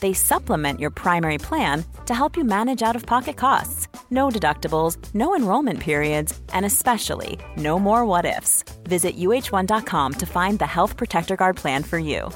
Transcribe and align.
They 0.00 0.14
supplement 0.14 0.80
your 0.80 0.90
primary 0.90 1.38
plan 1.38 1.84
to 2.06 2.14
help 2.14 2.36
you 2.36 2.44
manage 2.44 2.82
out 2.82 2.96
of 2.96 3.06
pocket 3.06 3.36
costs. 3.36 3.88
No 4.10 4.28
deductibles, 4.28 4.96
no 5.14 5.36
enrollment 5.36 5.78
periods, 5.78 6.32
and 6.52 6.64
especially 6.64 7.38
no 7.56 7.78
more 7.78 8.04
what 8.04 8.24
ifs. 8.24 8.64
Visit 8.84 9.16
uh1.com 9.16 10.14
to 10.14 10.26
find 10.26 10.58
the 10.58 10.66
Health 10.66 10.96
Protector 10.96 11.36
Guard 11.36 11.56
plan 11.56 11.82
for 11.82 11.98
you. 11.98 12.28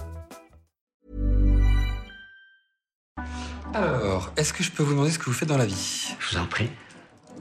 Alors, 3.74 4.30
est-ce 4.36 4.52
que 4.52 4.62
je 4.62 4.70
peux 4.70 4.84
vous 4.84 4.92
demander 4.92 5.10
ce 5.10 5.18
que 5.18 5.24
vous 5.24 5.32
faites 5.32 5.48
dans 5.48 5.56
la 5.58 5.66
vie 5.66 6.14
Je 6.20 6.30
vous 6.36 6.40
en 6.40 6.46
prie. 6.46 6.70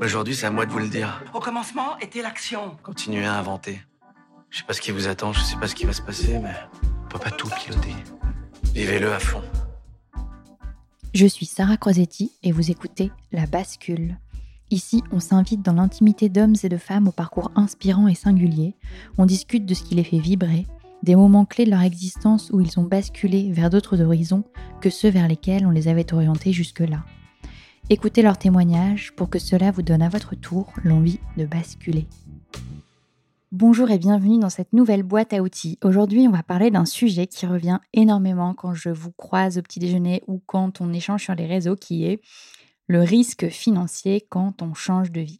Aujourd'hui, 0.01 0.35
c'est 0.35 0.47
à 0.47 0.51
moi 0.51 0.65
de 0.65 0.71
vous 0.71 0.79
le 0.79 0.87
dire. 0.87 1.21
Au 1.33 1.39
commencement 1.39 1.99
était 1.99 2.23
l'action. 2.23 2.75
Continuez 2.81 3.25
à 3.25 3.35
inventer. 3.35 3.79
Je 4.49 4.59
sais 4.59 4.65
pas 4.65 4.73
ce 4.73 4.81
qui 4.81 4.91
vous 4.91 5.07
attend, 5.07 5.31
je 5.33 5.41
sais 5.41 5.57
pas 5.57 5.67
ce 5.67 5.75
qui 5.75 5.85
va 5.85 5.93
se 5.93 6.01
passer, 6.01 6.39
mais 6.39 6.53
on 7.05 7.07
peut 7.07 7.19
pas 7.19 7.29
tout 7.29 7.49
piloter. 7.49 7.93
Vivez-le 8.73 9.13
à 9.13 9.19
fond. 9.19 9.43
Je 11.13 11.27
suis 11.27 11.45
Sarah 11.45 11.77
Crosetti 11.77 12.31
et 12.41 12.51
vous 12.51 12.71
écoutez 12.71 13.11
La 13.31 13.45
Bascule. 13.45 14.17
Ici, 14.71 15.03
on 15.11 15.19
s'invite 15.19 15.61
dans 15.61 15.73
l'intimité 15.73 16.27
d'hommes 16.27 16.55
et 16.63 16.69
de 16.69 16.77
femmes 16.77 17.07
au 17.07 17.11
parcours 17.11 17.51
inspirant 17.55 18.07
et 18.07 18.15
singulier. 18.15 18.73
On 19.19 19.27
discute 19.27 19.67
de 19.67 19.75
ce 19.75 19.83
qui 19.83 19.93
les 19.93 20.03
fait 20.03 20.17
vibrer, 20.17 20.65
des 21.03 21.15
moments 21.15 21.45
clés 21.45 21.65
de 21.65 21.69
leur 21.69 21.83
existence 21.83 22.49
où 22.51 22.61
ils 22.61 22.79
ont 22.79 22.83
basculé 22.83 23.51
vers 23.51 23.69
d'autres 23.69 24.01
horizons 24.01 24.43
que 24.81 24.89
ceux 24.89 25.09
vers 25.09 25.27
lesquels 25.27 25.67
on 25.67 25.69
les 25.69 25.87
avait 25.87 26.15
orientés 26.15 26.51
jusque-là. 26.51 27.05
Écoutez 27.91 28.23
leurs 28.23 28.39
témoignages 28.39 29.13
pour 29.15 29.29
que 29.29 29.37
cela 29.37 29.69
vous 29.69 29.83
donne 29.83 30.01
à 30.01 30.09
votre 30.09 30.33
tour 30.33 30.73
l'envie 30.83 31.19
de 31.37 31.45
basculer. 31.45 32.07
Bonjour 33.55 33.91
et 33.91 33.99
bienvenue 33.99 34.39
dans 34.39 34.49
cette 34.49 34.73
nouvelle 34.73 35.03
boîte 35.03 35.31
à 35.31 35.43
outils. 35.43 35.77
Aujourd'hui, 35.83 36.27
on 36.27 36.31
va 36.31 36.41
parler 36.41 36.71
d'un 36.71 36.85
sujet 36.85 37.27
qui 37.27 37.45
revient 37.45 37.77
énormément 37.93 38.55
quand 38.55 38.73
je 38.73 38.89
vous 38.89 39.11
croise 39.11 39.59
au 39.59 39.61
petit 39.61 39.77
déjeuner 39.77 40.23
ou 40.25 40.41
quand 40.47 40.81
on 40.81 40.91
échange 40.91 41.21
sur 41.21 41.35
les 41.35 41.45
réseaux, 41.45 41.75
qui 41.75 42.03
est 42.03 42.19
le 42.87 43.01
risque 43.01 43.49
financier 43.49 44.25
quand 44.27 44.63
on 44.63 44.73
change 44.73 45.11
de 45.11 45.21
vie. 45.21 45.37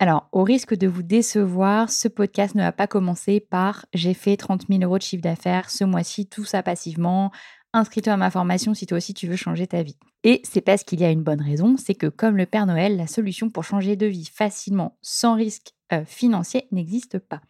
Alors, 0.00 0.28
au 0.32 0.42
risque 0.42 0.76
de 0.76 0.88
vous 0.88 1.04
décevoir, 1.04 1.92
ce 1.92 2.08
podcast 2.08 2.56
ne 2.56 2.62
va 2.62 2.72
pas 2.72 2.88
commencer 2.88 3.38
par 3.38 3.86
j'ai 3.94 4.14
fait 4.14 4.36
30 4.36 4.66
000 4.68 4.82
euros 4.82 4.98
de 4.98 5.02
chiffre 5.04 5.22
d'affaires 5.22 5.70
ce 5.70 5.84
mois-ci, 5.84 6.26
tout 6.26 6.44
ça 6.44 6.64
passivement, 6.64 7.30
inscris-toi 7.72 8.12
à 8.12 8.16
ma 8.16 8.30
formation 8.30 8.74
si 8.74 8.86
toi 8.86 8.98
aussi 8.98 9.14
tu 9.14 9.26
veux 9.26 9.36
changer 9.36 9.66
ta 9.66 9.82
vie. 9.82 9.96
Et 10.24 10.42
c'est 10.44 10.60
parce 10.60 10.84
qu'il 10.84 11.00
y 11.00 11.04
a 11.04 11.10
une 11.10 11.22
bonne 11.22 11.40
raison, 11.40 11.76
c'est 11.76 11.94
que 11.94 12.06
comme 12.06 12.36
le 12.36 12.46
Père 12.46 12.66
Noël, 12.66 12.96
la 12.96 13.06
solution 13.06 13.50
pour 13.50 13.64
changer 13.64 13.96
de 13.96 14.06
vie 14.06 14.30
facilement, 14.32 14.96
sans 15.02 15.34
risque 15.34 15.74
euh, 15.92 16.04
financier, 16.04 16.66
n'existe 16.72 17.18
pas. 17.18 17.40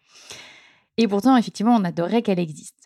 Et 0.97 1.07
pourtant, 1.07 1.35
effectivement, 1.37 1.75
on 1.75 1.83
adorerait 1.83 2.21
qu'elle 2.21 2.39
existe. 2.39 2.80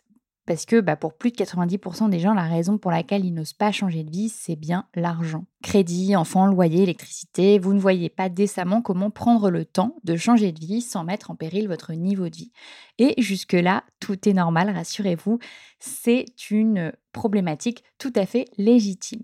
Parce 0.46 0.64
que 0.64 0.80
bah, 0.80 0.94
pour 0.94 1.14
plus 1.14 1.32
de 1.32 1.36
90% 1.36 2.08
des 2.08 2.20
gens, 2.20 2.32
la 2.32 2.44
raison 2.44 2.78
pour 2.78 2.92
laquelle 2.92 3.24
ils 3.24 3.34
n'osent 3.34 3.52
pas 3.52 3.72
changer 3.72 4.04
de 4.04 4.10
vie, 4.10 4.28
c'est 4.28 4.54
bien 4.54 4.86
l'argent. 4.94 5.44
Crédit, 5.62 6.14
enfant, 6.14 6.46
loyer, 6.46 6.84
électricité, 6.84 7.58
vous 7.58 7.74
ne 7.74 7.80
voyez 7.80 8.08
pas 8.08 8.28
décemment 8.28 8.80
comment 8.80 9.10
prendre 9.10 9.50
le 9.50 9.64
temps 9.64 9.96
de 10.04 10.16
changer 10.16 10.52
de 10.52 10.60
vie 10.60 10.80
sans 10.80 11.02
mettre 11.02 11.32
en 11.32 11.34
péril 11.34 11.66
votre 11.66 11.92
niveau 11.94 12.28
de 12.28 12.36
vie. 12.36 12.52
Et 12.98 13.20
jusque-là, 13.20 13.82
tout 13.98 14.28
est 14.28 14.34
normal, 14.34 14.70
rassurez-vous, 14.70 15.40
c'est 15.80 16.26
une 16.50 16.92
problématique 17.12 17.82
tout 17.98 18.12
à 18.14 18.24
fait 18.24 18.44
légitime. 18.56 19.22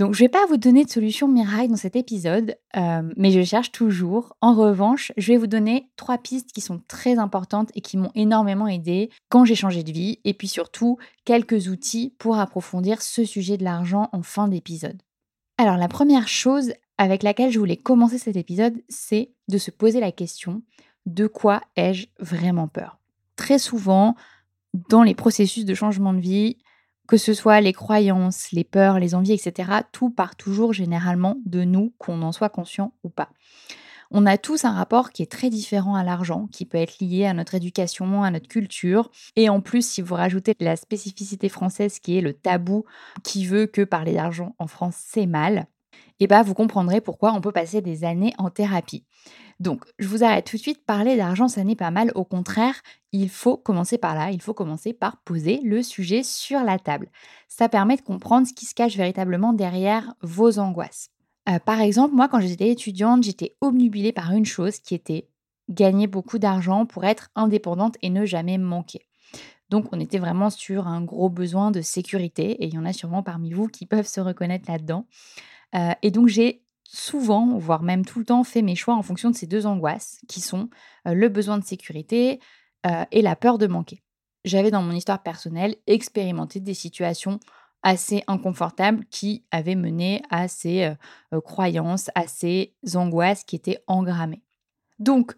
Donc, 0.00 0.14
je 0.14 0.22
ne 0.22 0.28
vais 0.28 0.30
pas 0.30 0.46
vous 0.46 0.56
donner 0.56 0.86
de 0.86 0.88
solution 0.88 1.28
miracle 1.28 1.68
dans 1.68 1.76
cet 1.76 1.94
épisode, 1.94 2.56
euh, 2.74 3.02
mais 3.18 3.32
je 3.32 3.42
cherche 3.42 3.70
toujours. 3.70 4.34
En 4.40 4.54
revanche, 4.54 5.12
je 5.18 5.30
vais 5.30 5.36
vous 5.36 5.46
donner 5.46 5.90
trois 5.96 6.16
pistes 6.16 6.52
qui 6.52 6.62
sont 6.62 6.80
très 6.88 7.18
importantes 7.18 7.68
et 7.74 7.82
qui 7.82 7.98
m'ont 7.98 8.10
énormément 8.14 8.66
aidé 8.66 9.10
quand 9.28 9.44
j'ai 9.44 9.54
changé 9.54 9.82
de 9.82 9.92
vie, 9.92 10.18
et 10.24 10.32
puis 10.32 10.48
surtout 10.48 10.96
quelques 11.26 11.68
outils 11.68 12.14
pour 12.18 12.38
approfondir 12.38 13.02
ce 13.02 13.26
sujet 13.26 13.58
de 13.58 13.64
l'argent 13.64 14.08
en 14.12 14.22
fin 14.22 14.48
d'épisode. 14.48 15.02
Alors, 15.58 15.76
la 15.76 15.88
première 15.88 16.28
chose 16.28 16.72
avec 16.96 17.22
laquelle 17.22 17.50
je 17.50 17.58
voulais 17.58 17.76
commencer 17.76 18.16
cet 18.16 18.36
épisode, 18.36 18.82
c'est 18.88 19.34
de 19.48 19.58
se 19.58 19.70
poser 19.70 20.00
la 20.00 20.12
question 20.12 20.62
de 21.04 21.26
quoi 21.26 21.60
ai-je 21.76 22.06
vraiment 22.20 22.68
peur? 22.68 22.98
Très 23.36 23.58
souvent, 23.58 24.14
dans 24.88 25.02
les 25.02 25.14
processus 25.14 25.66
de 25.66 25.74
changement 25.74 26.14
de 26.14 26.20
vie, 26.20 26.56
que 27.10 27.16
ce 27.16 27.34
soit 27.34 27.60
les 27.60 27.72
croyances, 27.72 28.52
les 28.52 28.62
peurs, 28.62 29.00
les 29.00 29.16
envies, 29.16 29.32
etc., 29.32 29.80
tout 29.90 30.10
part 30.10 30.36
toujours 30.36 30.72
généralement 30.72 31.38
de 31.44 31.64
nous, 31.64 31.92
qu'on 31.98 32.22
en 32.22 32.30
soit 32.30 32.50
conscient 32.50 32.92
ou 33.02 33.08
pas. 33.08 33.30
On 34.12 34.26
a 34.26 34.38
tous 34.38 34.64
un 34.64 34.70
rapport 34.70 35.10
qui 35.10 35.24
est 35.24 35.30
très 35.30 35.50
différent 35.50 35.96
à 35.96 36.04
l'argent, 36.04 36.46
qui 36.52 36.66
peut 36.66 36.78
être 36.78 37.00
lié 37.00 37.26
à 37.26 37.34
notre 37.34 37.56
éducation, 37.56 38.22
à 38.22 38.30
notre 38.30 38.46
culture. 38.46 39.10
Et 39.34 39.48
en 39.48 39.60
plus, 39.60 39.84
si 39.84 40.02
vous 40.02 40.14
rajoutez 40.14 40.54
la 40.60 40.76
spécificité 40.76 41.48
française 41.48 41.98
qui 41.98 42.16
est 42.16 42.20
le 42.20 42.32
tabou 42.32 42.84
qui 43.24 43.44
veut 43.44 43.66
que 43.66 43.82
parler 43.82 44.14
d'argent 44.14 44.54
en 44.60 44.68
France, 44.68 44.94
c'est 44.96 45.26
mal, 45.26 45.66
et 46.20 46.24
eh 46.24 46.26
bah 46.26 46.42
vous 46.42 46.52
comprendrez 46.52 47.00
pourquoi 47.00 47.32
on 47.32 47.40
peut 47.40 47.50
passer 47.50 47.80
des 47.80 48.04
années 48.04 48.34
en 48.36 48.50
thérapie. 48.50 49.06
Donc, 49.60 49.84
je 49.98 50.08
vous 50.08 50.24
arrête 50.24 50.46
tout 50.46 50.56
de 50.56 50.62
suite, 50.62 50.84
parler 50.86 51.18
d'argent, 51.18 51.46
ça 51.46 51.62
n'est 51.62 51.76
pas 51.76 51.90
mal. 51.90 52.10
Au 52.14 52.24
contraire, 52.24 52.80
il 53.12 53.28
faut 53.28 53.58
commencer 53.58 53.98
par 53.98 54.14
là, 54.14 54.30
il 54.30 54.40
faut 54.40 54.54
commencer 54.54 54.94
par 54.94 55.18
poser 55.18 55.60
le 55.62 55.82
sujet 55.82 56.22
sur 56.22 56.60
la 56.60 56.78
table. 56.78 57.10
Ça 57.46 57.68
permet 57.68 57.96
de 57.96 58.00
comprendre 58.00 58.46
ce 58.46 58.54
qui 58.54 58.64
se 58.64 58.74
cache 58.74 58.96
véritablement 58.96 59.52
derrière 59.52 60.14
vos 60.22 60.58
angoisses. 60.58 61.10
Euh, 61.48 61.58
par 61.58 61.80
exemple, 61.80 62.14
moi, 62.14 62.26
quand 62.28 62.40
j'étais 62.40 62.70
étudiante, 62.70 63.22
j'étais 63.22 63.54
obnubilée 63.60 64.12
par 64.12 64.32
une 64.32 64.46
chose 64.46 64.78
qui 64.78 64.94
était 64.94 65.28
gagner 65.68 66.06
beaucoup 66.06 66.38
d'argent 66.38 66.86
pour 66.86 67.04
être 67.04 67.28
indépendante 67.34 67.96
et 68.00 68.08
ne 68.08 68.24
jamais 68.24 68.56
manquer. 68.56 69.06
Donc, 69.68 69.86
on 69.92 70.00
était 70.00 70.18
vraiment 70.18 70.50
sur 70.50 70.88
un 70.88 71.02
gros 71.02 71.28
besoin 71.28 71.70
de 71.70 71.82
sécurité 71.82 72.52
et 72.62 72.66
il 72.66 72.74
y 72.74 72.78
en 72.78 72.86
a 72.86 72.92
sûrement 72.92 73.22
parmi 73.22 73.52
vous 73.52 73.68
qui 73.68 73.86
peuvent 73.86 74.08
se 74.08 74.20
reconnaître 74.20 74.70
là-dedans. 74.70 75.06
Euh, 75.74 75.92
et 76.02 76.10
donc, 76.10 76.28
j'ai 76.28 76.62
souvent, 76.92 77.56
voire 77.56 77.82
même 77.82 78.04
tout 78.04 78.18
le 78.18 78.24
temps, 78.24 78.42
fait 78.42 78.62
mes 78.62 78.74
choix 78.74 78.96
en 78.96 79.02
fonction 79.02 79.30
de 79.30 79.36
ces 79.36 79.46
deux 79.46 79.64
angoisses, 79.66 80.20
qui 80.28 80.40
sont 80.40 80.68
le 81.04 81.28
besoin 81.28 81.56
de 81.58 81.64
sécurité 81.64 82.40
et 83.12 83.22
la 83.22 83.36
peur 83.36 83.58
de 83.58 83.68
manquer. 83.68 84.02
J'avais 84.44 84.70
dans 84.70 84.82
mon 84.82 84.92
histoire 84.92 85.22
personnelle 85.22 85.76
expérimenté 85.86 86.58
des 86.58 86.74
situations 86.74 87.38
assez 87.82 88.24
inconfortables 88.26 89.04
qui 89.06 89.44
avaient 89.52 89.76
mené 89.76 90.22
à 90.30 90.48
ces 90.48 90.92
croyances, 91.44 92.10
à 92.14 92.26
ces 92.26 92.74
angoisses 92.94 93.44
qui 93.44 93.54
étaient 93.56 93.84
engrammées. 93.86 94.42
Donc, 94.98 95.34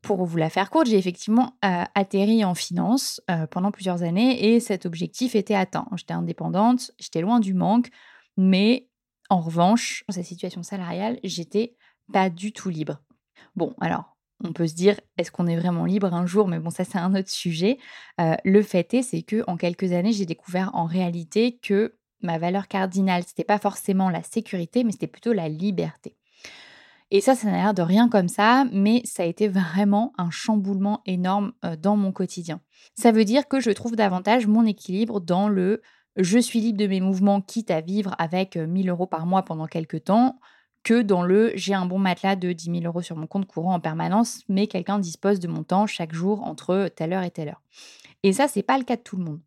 pour 0.00 0.24
vous 0.24 0.36
la 0.36 0.48
faire 0.48 0.70
courte, 0.70 0.86
j'ai 0.86 0.96
effectivement 0.96 1.58
atterri 1.60 2.44
en 2.44 2.54
finance 2.54 3.20
pendant 3.50 3.70
plusieurs 3.72 4.02
années 4.04 4.54
et 4.54 4.60
cet 4.60 4.86
objectif 4.86 5.34
était 5.34 5.56
atteint. 5.56 5.88
J'étais 5.96 6.14
indépendante, 6.14 6.92
j'étais 6.98 7.20
loin 7.20 7.40
du 7.40 7.52
manque, 7.52 7.90
mais 8.36 8.88
en 9.30 9.40
revanche, 9.40 10.04
dans 10.08 10.14
cette 10.14 10.26
situation 10.26 10.62
salariale, 10.62 11.18
j'étais 11.24 11.76
pas 12.12 12.30
du 12.30 12.52
tout 12.52 12.68
libre. 12.68 13.00
Bon, 13.56 13.74
alors, 13.80 14.16
on 14.42 14.52
peut 14.52 14.66
se 14.66 14.74
dire, 14.74 15.00
est-ce 15.16 15.30
qu'on 15.30 15.46
est 15.46 15.56
vraiment 15.56 15.84
libre 15.84 16.12
un 16.12 16.26
jour? 16.26 16.48
Mais 16.48 16.58
bon, 16.58 16.70
ça 16.70 16.84
c'est 16.84 16.98
un 16.98 17.14
autre 17.14 17.30
sujet. 17.30 17.78
Euh, 18.20 18.34
le 18.44 18.62
fait 18.62 18.92
est, 18.94 19.02
c'est 19.02 19.22
que 19.22 19.42
en 19.46 19.56
quelques 19.56 19.92
années, 19.92 20.12
j'ai 20.12 20.26
découvert 20.26 20.70
en 20.74 20.84
réalité 20.84 21.58
que 21.58 21.96
ma 22.20 22.38
valeur 22.38 22.68
cardinale, 22.68 23.22
c'était 23.26 23.44
pas 23.44 23.58
forcément 23.58 24.10
la 24.10 24.22
sécurité, 24.22 24.84
mais 24.84 24.92
c'était 24.92 25.06
plutôt 25.06 25.32
la 25.32 25.48
liberté. 25.48 26.16
Et 27.10 27.20
ça, 27.20 27.34
ça 27.34 27.46
n'a 27.48 27.56
l'air 27.58 27.74
de 27.74 27.82
rien 27.82 28.08
comme 28.08 28.28
ça, 28.28 28.64
mais 28.72 29.02
ça 29.04 29.22
a 29.22 29.26
été 29.26 29.46
vraiment 29.46 30.12
un 30.18 30.30
chamboulement 30.30 31.00
énorme 31.06 31.52
euh, 31.64 31.76
dans 31.76 31.96
mon 31.96 32.12
quotidien. 32.12 32.60
Ça 32.96 33.12
veut 33.12 33.24
dire 33.24 33.46
que 33.46 33.60
je 33.60 33.70
trouve 33.70 33.94
davantage 33.94 34.46
mon 34.46 34.64
équilibre 34.66 35.20
dans 35.20 35.48
le 35.48 35.80
je 36.16 36.38
suis 36.38 36.60
libre 36.60 36.78
de 36.78 36.86
mes 36.86 37.00
mouvements, 37.00 37.40
quitte 37.40 37.70
à 37.70 37.80
vivre 37.80 38.14
avec 38.18 38.56
1000 38.56 38.88
euh, 38.88 38.92
euros 38.92 39.06
par 39.06 39.26
mois 39.26 39.42
pendant 39.42 39.66
quelques 39.66 40.04
temps, 40.04 40.38
que 40.82 41.02
dans 41.02 41.22
le 41.22 41.52
j'ai 41.54 41.74
un 41.74 41.86
bon 41.86 41.98
matelas 41.98 42.36
de 42.36 42.52
10 42.52 42.80
000 42.80 42.84
euros 42.84 43.02
sur 43.02 43.16
mon 43.16 43.26
compte 43.26 43.46
courant 43.46 43.74
en 43.74 43.80
permanence, 43.80 44.42
mais 44.48 44.66
quelqu'un 44.66 44.98
dispose 44.98 45.40
de 45.40 45.48
mon 45.48 45.64
temps 45.64 45.86
chaque 45.86 46.14
jour 46.14 46.44
entre 46.44 46.88
telle 46.94 47.12
heure 47.12 47.24
et 47.24 47.30
telle 47.30 47.48
heure. 47.48 47.62
Et 48.22 48.32
ça, 48.32 48.48
c'est 48.48 48.62
pas 48.62 48.78
le 48.78 48.84
cas 48.84 48.96
de 48.96 49.02
tout 49.02 49.16
le 49.16 49.24
monde. 49.24 49.40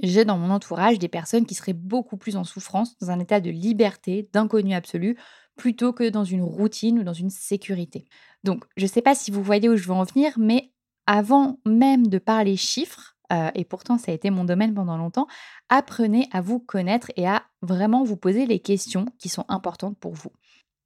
J'ai 0.00 0.24
dans 0.24 0.38
mon 0.38 0.50
entourage 0.50 0.98
des 0.98 1.08
personnes 1.08 1.46
qui 1.46 1.54
seraient 1.54 1.72
beaucoup 1.72 2.16
plus 2.16 2.36
en 2.36 2.44
souffrance, 2.44 2.96
dans 2.98 3.10
un 3.10 3.20
état 3.20 3.40
de 3.40 3.50
liberté, 3.50 4.28
d'inconnu 4.32 4.74
absolu, 4.74 5.16
plutôt 5.56 5.92
que 5.92 6.08
dans 6.08 6.24
une 6.24 6.42
routine 6.42 6.98
ou 6.98 7.04
dans 7.04 7.12
une 7.12 7.30
sécurité. 7.30 8.04
Donc, 8.42 8.64
je 8.76 8.84
ne 8.84 8.88
sais 8.88 9.02
pas 9.02 9.14
si 9.14 9.30
vous 9.30 9.42
voyez 9.42 9.68
où 9.68 9.76
je 9.76 9.86
veux 9.86 9.94
en 9.94 10.04
venir, 10.04 10.32
mais 10.36 10.72
avant 11.06 11.58
même 11.64 12.08
de 12.08 12.18
parler 12.18 12.56
chiffres, 12.56 13.13
euh, 13.32 13.50
et 13.54 13.64
pourtant 13.64 13.98
ça 13.98 14.12
a 14.12 14.14
été 14.14 14.30
mon 14.30 14.44
domaine 14.44 14.74
pendant 14.74 14.96
longtemps, 14.96 15.26
apprenez 15.68 16.28
à 16.32 16.40
vous 16.40 16.58
connaître 16.58 17.10
et 17.16 17.26
à 17.26 17.42
vraiment 17.62 18.04
vous 18.04 18.16
poser 18.16 18.46
les 18.46 18.60
questions 18.60 19.06
qui 19.18 19.28
sont 19.28 19.44
importantes 19.48 19.98
pour 19.98 20.14
vous. 20.14 20.32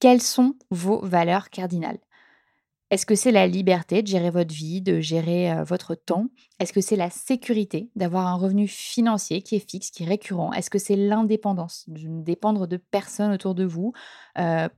Quelles 0.01 0.23
sont 0.23 0.55
vos 0.71 1.01
valeurs 1.05 1.51
cardinales? 1.51 1.99
Est-ce 2.91 3.05
que 3.05 3.17
c'est 3.17 3.33
la 3.33 3.47
liberté 3.47 4.01
de 4.01 4.07
gérer 4.07 4.31
votre 4.31 4.55
vie, 4.55 4.81
de 4.81 4.99
gérer 5.01 5.63
votre 5.63 5.95
temps? 5.95 6.29
Est-ce 6.59 6.73
que 6.73 6.81
c'est 6.81 6.97
la 6.97 7.11
sécurité 7.11 7.91
d'avoir 7.97 8.27
un 8.29 8.37
revenu 8.37 8.67
financier 8.67 9.43
qui 9.43 9.57
est 9.57 9.71
fixe, 9.71 9.91
qui 9.91 10.05
est 10.05 10.07
récurrent? 10.07 10.55
Est-ce 10.55 10.71
que 10.71 10.79
c'est 10.79 10.97
l'indépendance, 10.97 11.85
de 11.89 12.09
ne 12.09 12.23
dépendre 12.23 12.67
de 12.67 12.79
personne 12.79 13.31
autour 13.31 13.55
de 13.55 13.67
vous? 13.67 13.93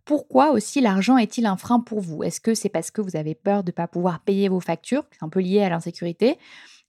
Pourquoi 0.05 0.51
aussi 0.51 0.81
l'argent 0.81 1.19
est-il 1.19 1.47
un 1.47 1.57
frein 1.57 1.79
pour 1.79 2.01
vous? 2.01 2.25
Est-ce 2.25 2.41
que 2.41 2.53
c'est 2.53 2.69
parce 2.69 2.91
que 2.91 3.01
vous 3.01 3.15
avez 3.15 3.37
peur 3.37 3.63
de 3.63 3.71
ne 3.71 3.75
pas 3.75 3.87
pouvoir 3.87 4.19
payer 4.25 4.49
vos 4.49 4.59
factures 4.59 5.05
C'est 5.13 5.23
un 5.23 5.29
peu 5.29 5.39
lié 5.39 5.63
à 5.63 5.69
l'insécurité? 5.69 6.37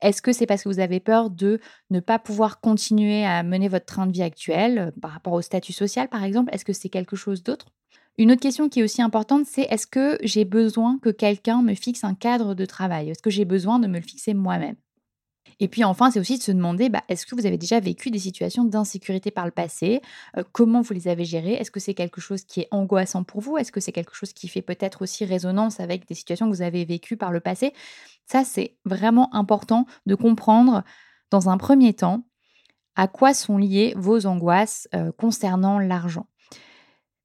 Est-ce 0.01 0.21
que 0.21 0.33
c'est 0.33 0.45
parce 0.45 0.63
que 0.63 0.69
vous 0.69 0.80
avez 0.80 1.00
peur 1.00 1.30
de 1.30 1.59
ne 1.89 2.00
pas 2.00 2.19
pouvoir 2.19 2.59
continuer 2.59 3.25
à 3.25 3.44
mener 3.44 3.68
votre 3.68 3.86
train 3.86 4.07
de 4.07 4.12
vie 4.12 4.24
actuel 4.24 4.94
par 5.01 5.12
rapport 5.12 5.33
au 5.33 5.42
statut 5.42 5.74
social, 5.74 6.09
par 6.09 6.24
exemple? 6.24 6.53
Est-ce 6.53 6.65
que 6.65 6.74
c'est 6.74 6.89
quelque 6.89 7.15
chose 7.15 7.44
d'autre? 7.44 7.68
Une 8.18 8.31
autre 8.31 8.42
question 8.42 8.69
qui 8.69 8.81
est 8.81 8.83
aussi 8.83 9.01
importante, 9.01 9.45
c'est 9.45 9.62
est-ce 9.63 9.88
que 9.88 10.18
j'ai 10.21 10.45
besoin 10.45 11.00
que 11.00 11.09
quelqu'un 11.09 11.62
me 11.62 11.74
fixe 11.74 12.03
un 12.03 12.13
cadre 12.13 12.56
de 12.56 12.65
travail? 12.65 13.09
Est-ce 13.09 13.21
que 13.21 13.30
j'ai 13.30 13.45
besoin 13.45 13.80
de 13.80 13.88
me 13.88 14.00
le 14.00 14.06
fixer 14.06 14.33
moi-même? 14.33 14.75
Et 15.59 15.68
puis 15.68 15.83
enfin, 15.83 16.09
c'est 16.09 16.19
aussi 16.19 16.38
de 16.38 16.44
se 16.44 16.51
demander, 16.51 16.89
bah, 16.89 17.03
est-ce 17.07 17.25
que 17.25 17.36
vous 17.36 17.45
avez 17.45 17.57
déjà 17.57 17.80
vécu 17.80 18.09
des 18.09 18.19
situations 18.19 18.63
d'insécurité 18.63 19.30
par 19.31 19.45
le 19.45 19.51
passé? 19.51 20.01
Euh, 20.38 20.44
Comment 20.51 20.81
vous 20.81 20.94
les 20.94 21.07
avez 21.07 21.24
gérées? 21.24 21.53
Est-ce 21.53 21.71
que 21.71 21.80
c'est 21.80 21.94
quelque 21.94 22.19
chose 22.19 22.44
qui 22.44 22.62
est 22.62 22.68
angoissant 22.71 23.24
pour 23.24 23.42
vous? 23.42 23.57
Est-ce 23.57 23.71
que 23.71 23.80
c'est 23.80 23.92
quelque 23.92 24.15
chose 24.15 24.33
qui 24.33 24.48
fait 24.48 24.63
peut-être 24.63 25.03
aussi 25.03 25.24
résonance 25.24 25.80
avec 25.80 26.07
des 26.07 26.15
situations 26.15 26.50
que 26.50 26.56
vous 26.56 26.63
avez 26.63 26.83
vécues 26.83 27.18
par 27.18 27.31
le 27.31 27.39
passé? 27.42 27.74
Ça, 28.25 28.44
c'est 28.44 28.77
vraiment 28.85 29.33
important 29.35 29.85
de 30.06 30.15
comprendre 30.15 30.83
dans 31.29 31.50
un 31.50 31.57
premier 31.57 31.94
temps 31.94 32.25
à 32.95 33.07
quoi 33.07 33.33
sont 33.33 33.57
liées 33.57 33.94
vos 33.95 34.25
angoisses 34.25 34.88
euh, 34.94 35.12
concernant 35.12 35.79
l'argent. 35.79 36.27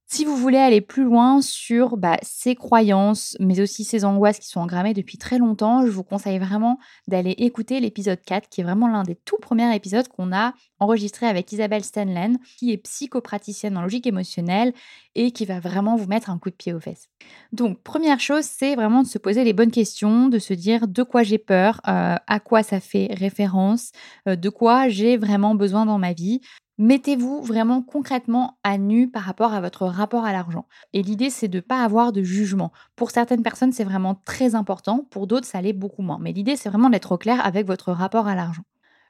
Si 0.08 0.24
vous 0.24 0.36
voulez 0.36 0.58
aller 0.58 0.80
plus 0.80 1.02
loin 1.02 1.42
sur 1.42 1.96
bah, 1.96 2.16
ces 2.22 2.54
croyances, 2.54 3.36
mais 3.40 3.60
aussi 3.60 3.82
ces 3.82 4.04
angoisses 4.04 4.38
qui 4.38 4.46
sont 4.46 4.60
engrammées 4.60 4.94
depuis 4.94 5.18
très 5.18 5.36
longtemps, 5.36 5.84
je 5.84 5.90
vous 5.90 6.04
conseille 6.04 6.38
vraiment 6.38 6.78
d'aller 7.08 7.32
écouter 7.38 7.80
l'épisode 7.80 8.20
4, 8.24 8.48
qui 8.48 8.60
est 8.60 8.64
vraiment 8.64 8.86
l'un 8.86 9.02
des 9.02 9.16
tout 9.16 9.38
premiers 9.38 9.74
épisodes 9.74 10.06
qu'on 10.06 10.32
a 10.32 10.54
enregistré 10.78 11.26
avec 11.26 11.50
Isabelle 11.50 11.82
Stanlen, 11.82 12.38
qui 12.56 12.72
est 12.72 12.76
psychopraticienne 12.76 13.76
en 13.76 13.82
logique 13.82 14.06
émotionnelle 14.06 14.72
et 15.16 15.32
qui 15.32 15.44
va 15.44 15.58
vraiment 15.58 15.96
vous 15.96 16.06
mettre 16.06 16.30
un 16.30 16.38
coup 16.38 16.50
de 16.50 16.54
pied 16.54 16.72
aux 16.72 16.80
fesses. 16.80 17.08
Donc, 17.50 17.82
première 17.82 18.20
chose, 18.20 18.44
c'est 18.44 18.76
vraiment 18.76 19.02
de 19.02 19.08
se 19.08 19.18
poser 19.18 19.42
les 19.42 19.54
bonnes 19.54 19.72
questions, 19.72 20.28
de 20.28 20.38
se 20.38 20.54
dire 20.54 20.86
de 20.86 21.02
quoi 21.02 21.24
j'ai 21.24 21.38
peur, 21.38 21.80
euh, 21.88 22.14
à 22.28 22.38
quoi 22.38 22.62
ça 22.62 22.78
fait 22.78 23.08
référence, 23.12 23.90
euh, 24.28 24.36
de 24.36 24.50
quoi 24.50 24.88
j'ai 24.88 25.16
vraiment 25.16 25.56
besoin 25.56 25.84
dans 25.84 25.98
ma 25.98 26.12
vie. 26.12 26.42
Mettez-vous 26.78 27.42
vraiment 27.42 27.80
concrètement 27.80 28.58
à 28.62 28.76
nu 28.76 29.10
par 29.10 29.22
rapport 29.22 29.54
à 29.54 29.60
votre 29.62 29.86
rapport 29.86 30.24
à 30.24 30.32
l'argent. 30.32 30.66
Et 30.92 31.02
l'idée, 31.02 31.30
c'est 31.30 31.48
de 31.48 31.56
ne 31.56 31.62
pas 31.62 31.82
avoir 31.82 32.12
de 32.12 32.22
jugement. 32.22 32.70
Pour 32.96 33.10
certaines 33.10 33.42
personnes, 33.42 33.72
c'est 33.72 33.84
vraiment 33.84 34.14
très 34.26 34.54
important, 34.54 35.06
pour 35.10 35.26
d'autres, 35.26 35.46
ça 35.46 35.62
l'est 35.62 35.72
beaucoup 35.72 36.02
moins. 36.02 36.18
Mais 36.20 36.32
l'idée, 36.32 36.56
c'est 36.56 36.68
vraiment 36.68 36.90
d'être 36.90 37.12
au 37.12 37.18
clair 37.18 37.44
avec 37.44 37.66
votre 37.66 37.92
rapport 37.92 38.26
à 38.26 38.34
l'argent. 38.34 38.64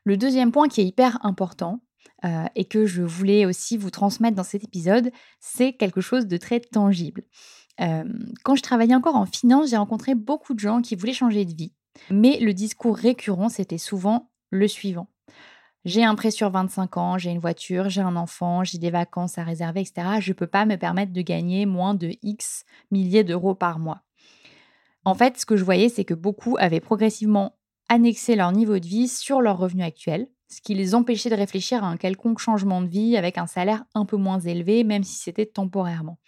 Le 0.05 0.17
deuxième 0.17 0.53
point 0.53 0.69
qui 0.69 0.81
est 0.81 0.87
hyper 0.87 1.19
important, 1.25 1.81
euh, 2.25 2.45
et 2.55 2.65
que 2.65 2.87
je 2.87 3.03
voulais 3.03 3.45
aussi 3.47 3.77
vous 3.77 3.91
transmettre 3.91 4.37
dans 4.37 4.43
cet 4.43 4.65
épisode, 4.65 5.11
c'est 5.41 5.73
quelque 5.73 6.01
chose 6.01 6.27
de 6.27 6.37
très 6.37 6.61
tangible. 6.61 7.25
Euh, 7.81 8.05
quand 8.43 8.55
je 8.55 8.63
travaillais 8.63 8.95
encore 8.95 9.17
en 9.17 9.27
finance, 9.27 9.71
j'ai 9.71 9.77
rencontré 9.77 10.15
beaucoup 10.15 10.55
de 10.55 10.61
gens 10.61 10.81
qui 10.81 10.95
voulaient 10.95 11.13
changer 11.13 11.45
de 11.45 11.55
vie. 11.55 11.73
Mais 12.11 12.39
le 12.41 12.55
discours 12.55 12.97
récurrent, 12.97 13.49
c'était 13.49 13.79
souvent 13.79 14.31
le 14.51 14.69
suivant 14.69 15.09
j'ai 15.87 16.03
un 16.03 16.17
prêt 16.17 16.33
sur 16.33 16.50
25 16.50 16.97
ans, 16.97 17.17
j'ai 17.17 17.31
une 17.31 17.38
voiture, 17.38 17.88
j'ai 17.88 18.00
un 18.00 18.17
enfant, 18.17 18.65
j'ai 18.65 18.79
des 18.79 18.91
vacances 18.91 19.38
à 19.38 19.44
réserver, 19.44 19.83
etc. 19.83 20.19
Je 20.19 20.33
ne 20.33 20.35
peux 20.35 20.49
pas 20.49 20.67
me 20.67 20.75
permettre 20.75 21.12
de 21.12 21.23
gagner 21.23 21.65
moins 21.65 21.94
de 21.94 22.11
X 22.23 22.65
milliers 22.91 23.23
d'euros 23.23 23.55
par 23.55 23.79
mois. 23.79 24.03
En 25.05 25.15
fait, 25.15 25.38
ce 25.38 25.47
que 25.47 25.56
je 25.56 25.62
voyais, 25.62 25.88
c'est 25.88 26.05
que 26.05 26.12
beaucoup 26.12 26.56
avaient 26.59 26.81
progressivement 26.81 27.56
annexé 27.88 28.35
leur 28.35 28.50
niveau 28.50 28.81
de 28.81 28.87
vie 28.87 29.06
sur 29.06 29.41
leur 29.41 29.59
revenu 29.59 29.85
actuel, 29.85 30.27
ce 30.49 30.61
qui 30.61 30.75
les 30.75 30.97
empêchait 30.97 31.31
de 31.31 31.37
réfléchir 31.37 31.85
à 31.85 31.87
un 31.87 31.97
quelconque 31.97 32.41
changement 32.41 32.82
de 32.82 32.89
vie 32.89 33.17
avec 33.17 33.39
un 33.39 33.47
salaire 33.47 33.85
un 33.94 34.06
peu 34.06 34.17
moins 34.17 34.41
élevé, 34.41 34.82
même 34.82 35.05
si 35.05 35.15
c'était 35.15 35.47
temporairement. 35.47 36.19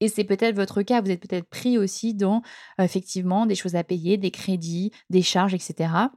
Et 0.00 0.08
c'est 0.08 0.24
peut-être 0.24 0.54
votre 0.54 0.82
cas, 0.82 1.00
vous 1.00 1.10
êtes 1.10 1.26
peut-être 1.26 1.48
pris 1.48 1.78
aussi 1.78 2.12
dans 2.12 2.42
effectivement 2.78 3.46
des 3.46 3.54
choses 3.54 3.74
à 3.74 3.84
payer, 3.84 4.18
des 4.18 4.30
crédits, 4.30 4.90
des 5.08 5.22
charges, 5.22 5.54
etc. 5.54 6.10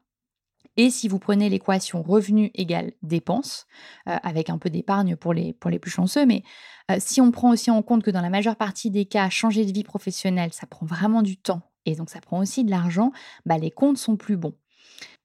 Et 0.78 0.90
si 0.90 1.08
vous 1.08 1.20
prenez 1.20 1.50
l'équation 1.50 2.02
revenu 2.02 2.52
égale 2.54 2.92
dépenses, 3.02 3.66
euh, 4.08 4.16
avec 4.24 4.50
un 4.50 4.58
peu 4.58 4.70
d'épargne 4.70 5.16
pour 5.16 5.34
les, 5.34 5.54
pour 5.54 5.70
les 5.70 5.80
plus 5.80 5.92
chanceux, 5.92 6.26
mais 6.26 6.44
euh, 6.90 6.96
si 7.00 7.22
on 7.22 7.32
prend 7.32 7.52
aussi 7.52 7.72
en 7.72 7.82
compte 7.82 8.04
que 8.04 8.12
dans 8.12 8.22
la 8.22 8.30
majeure 8.30 8.56
partie 8.56 8.90
des 8.90 9.06
cas, 9.06 9.30
changer 9.30 9.66
de 9.66 9.72
vie 9.72 9.84
professionnelle, 9.84 10.54
ça 10.54 10.68
prend 10.68 10.86
vraiment 10.86 11.22
du 11.22 11.38
temps 11.38 11.62
et 11.86 11.96
donc 11.96 12.10
ça 12.10 12.22
prend 12.22 12.40
aussi 12.40 12.64
de 12.64 12.70
l'argent, 12.70 13.12
bah, 13.46 13.58
les 13.58 13.72
comptes 13.72 13.98
sont 13.98 14.16
plus 14.16 14.38
bons. 14.38 14.56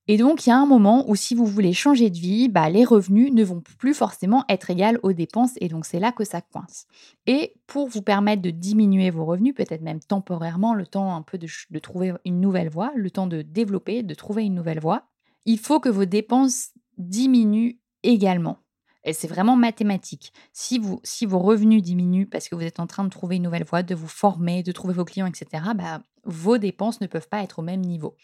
Et 0.09 0.19
donc, 0.19 0.47
il 0.47 0.51
y 0.51 0.53
a 0.53 0.57
un 0.57 0.67
moment 0.67 1.05
où 1.09 1.17
si 1.17 1.35
vous 1.35 1.47
voulez 1.47 1.73
changer 1.73 2.11
de 2.11 2.19
vie, 2.19 2.49
bah, 2.49 2.71
les 2.71 2.85
revenus 2.85 3.33
ne 3.33 3.43
vont 3.43 3.61
plus 3.61 3.93
forcément 3.93 4.45
être 4.49 4.71
égaux 4.71 5.01
aux 5.03 5.13
dépenses 5.13 5.55
et 5.61 5.69
donc 5.69 5.85
c'est 5.85 5.99
là 5.99 6.13
que 6.13 6.25
ça 6.25 6.41
coince. 6.41 6.87
Et 7.27 7.55
pour 7.67 7.89
vous 7.89 8.03
permettre 8.03 8.41
de 8.41 8.51
diminuer 8.51 9.11
vos 9.11 9.25
revenus, 9.25 9.55
peut-être 9.55 9.83
même 9.83 9.99
temporairement, 9.99 10.75
le 10.75 10.87
temps 10.87 11.17
un 11.17 11.23
peu 11.23 11.39
de 11.39 11.79
trouver 11.81 12.13
une 12.25 12.41
nouvelle 12.41 12.69
voie, 12.69 12.93
le 12.95 13.11
temps 13.11 13.27
de 13.27 13.43
développer, 13.43 14.05
de 14.05 14.15
trouver 14.15 14.45
une 14.45 14.55
nouvelle 14.55 14.79
voie, 14.79 15.09
il 15.47 15.59
faut 15.59 15.81
que 15.81 15.89
vos 15.89 16.05
dépenses 16.05 16.73
diminuent 16.99 17.79
également. 18.03 18.59
Et 19.05 19.13
c'est 19.13 19.29
vraiment 19.29 19.55
mathématique. 19.55 20.33
Si, 20.53 20.79
vos 20.79 21.39
revenus 21.39 21.83
diminuent 21.83 22.27
parce 22.27 22.49
que 22.49 22.57
vous 22.57 22.63
êtes 22.63 22.81
en 22.81 22.89
train 22.89 23.05
de 23.05 23.09
trouver 23.09 23.37
une 23.37 23.45
nouvelle 23.45 23.65
voie, 23.65 23.85
de 23.85 23.95
vous 23.95 24.09
former, 24.09 24.65
de 24.65 24.73
trouver 24.73 24.95
vos 24.95 25.05
clients, 25.05 25.27
etc., 25.27 25.63
bah, 25.77 26.03
vos 26.25 26.59
dépenses 26.59 27.01
ne 27.01 27.07
peuvent 27.07 27.29
pas 27.29 27.43
être 27.43 27.61
au 27.61 27.63
même 27.63 27.83
niveau. 27.83 28.17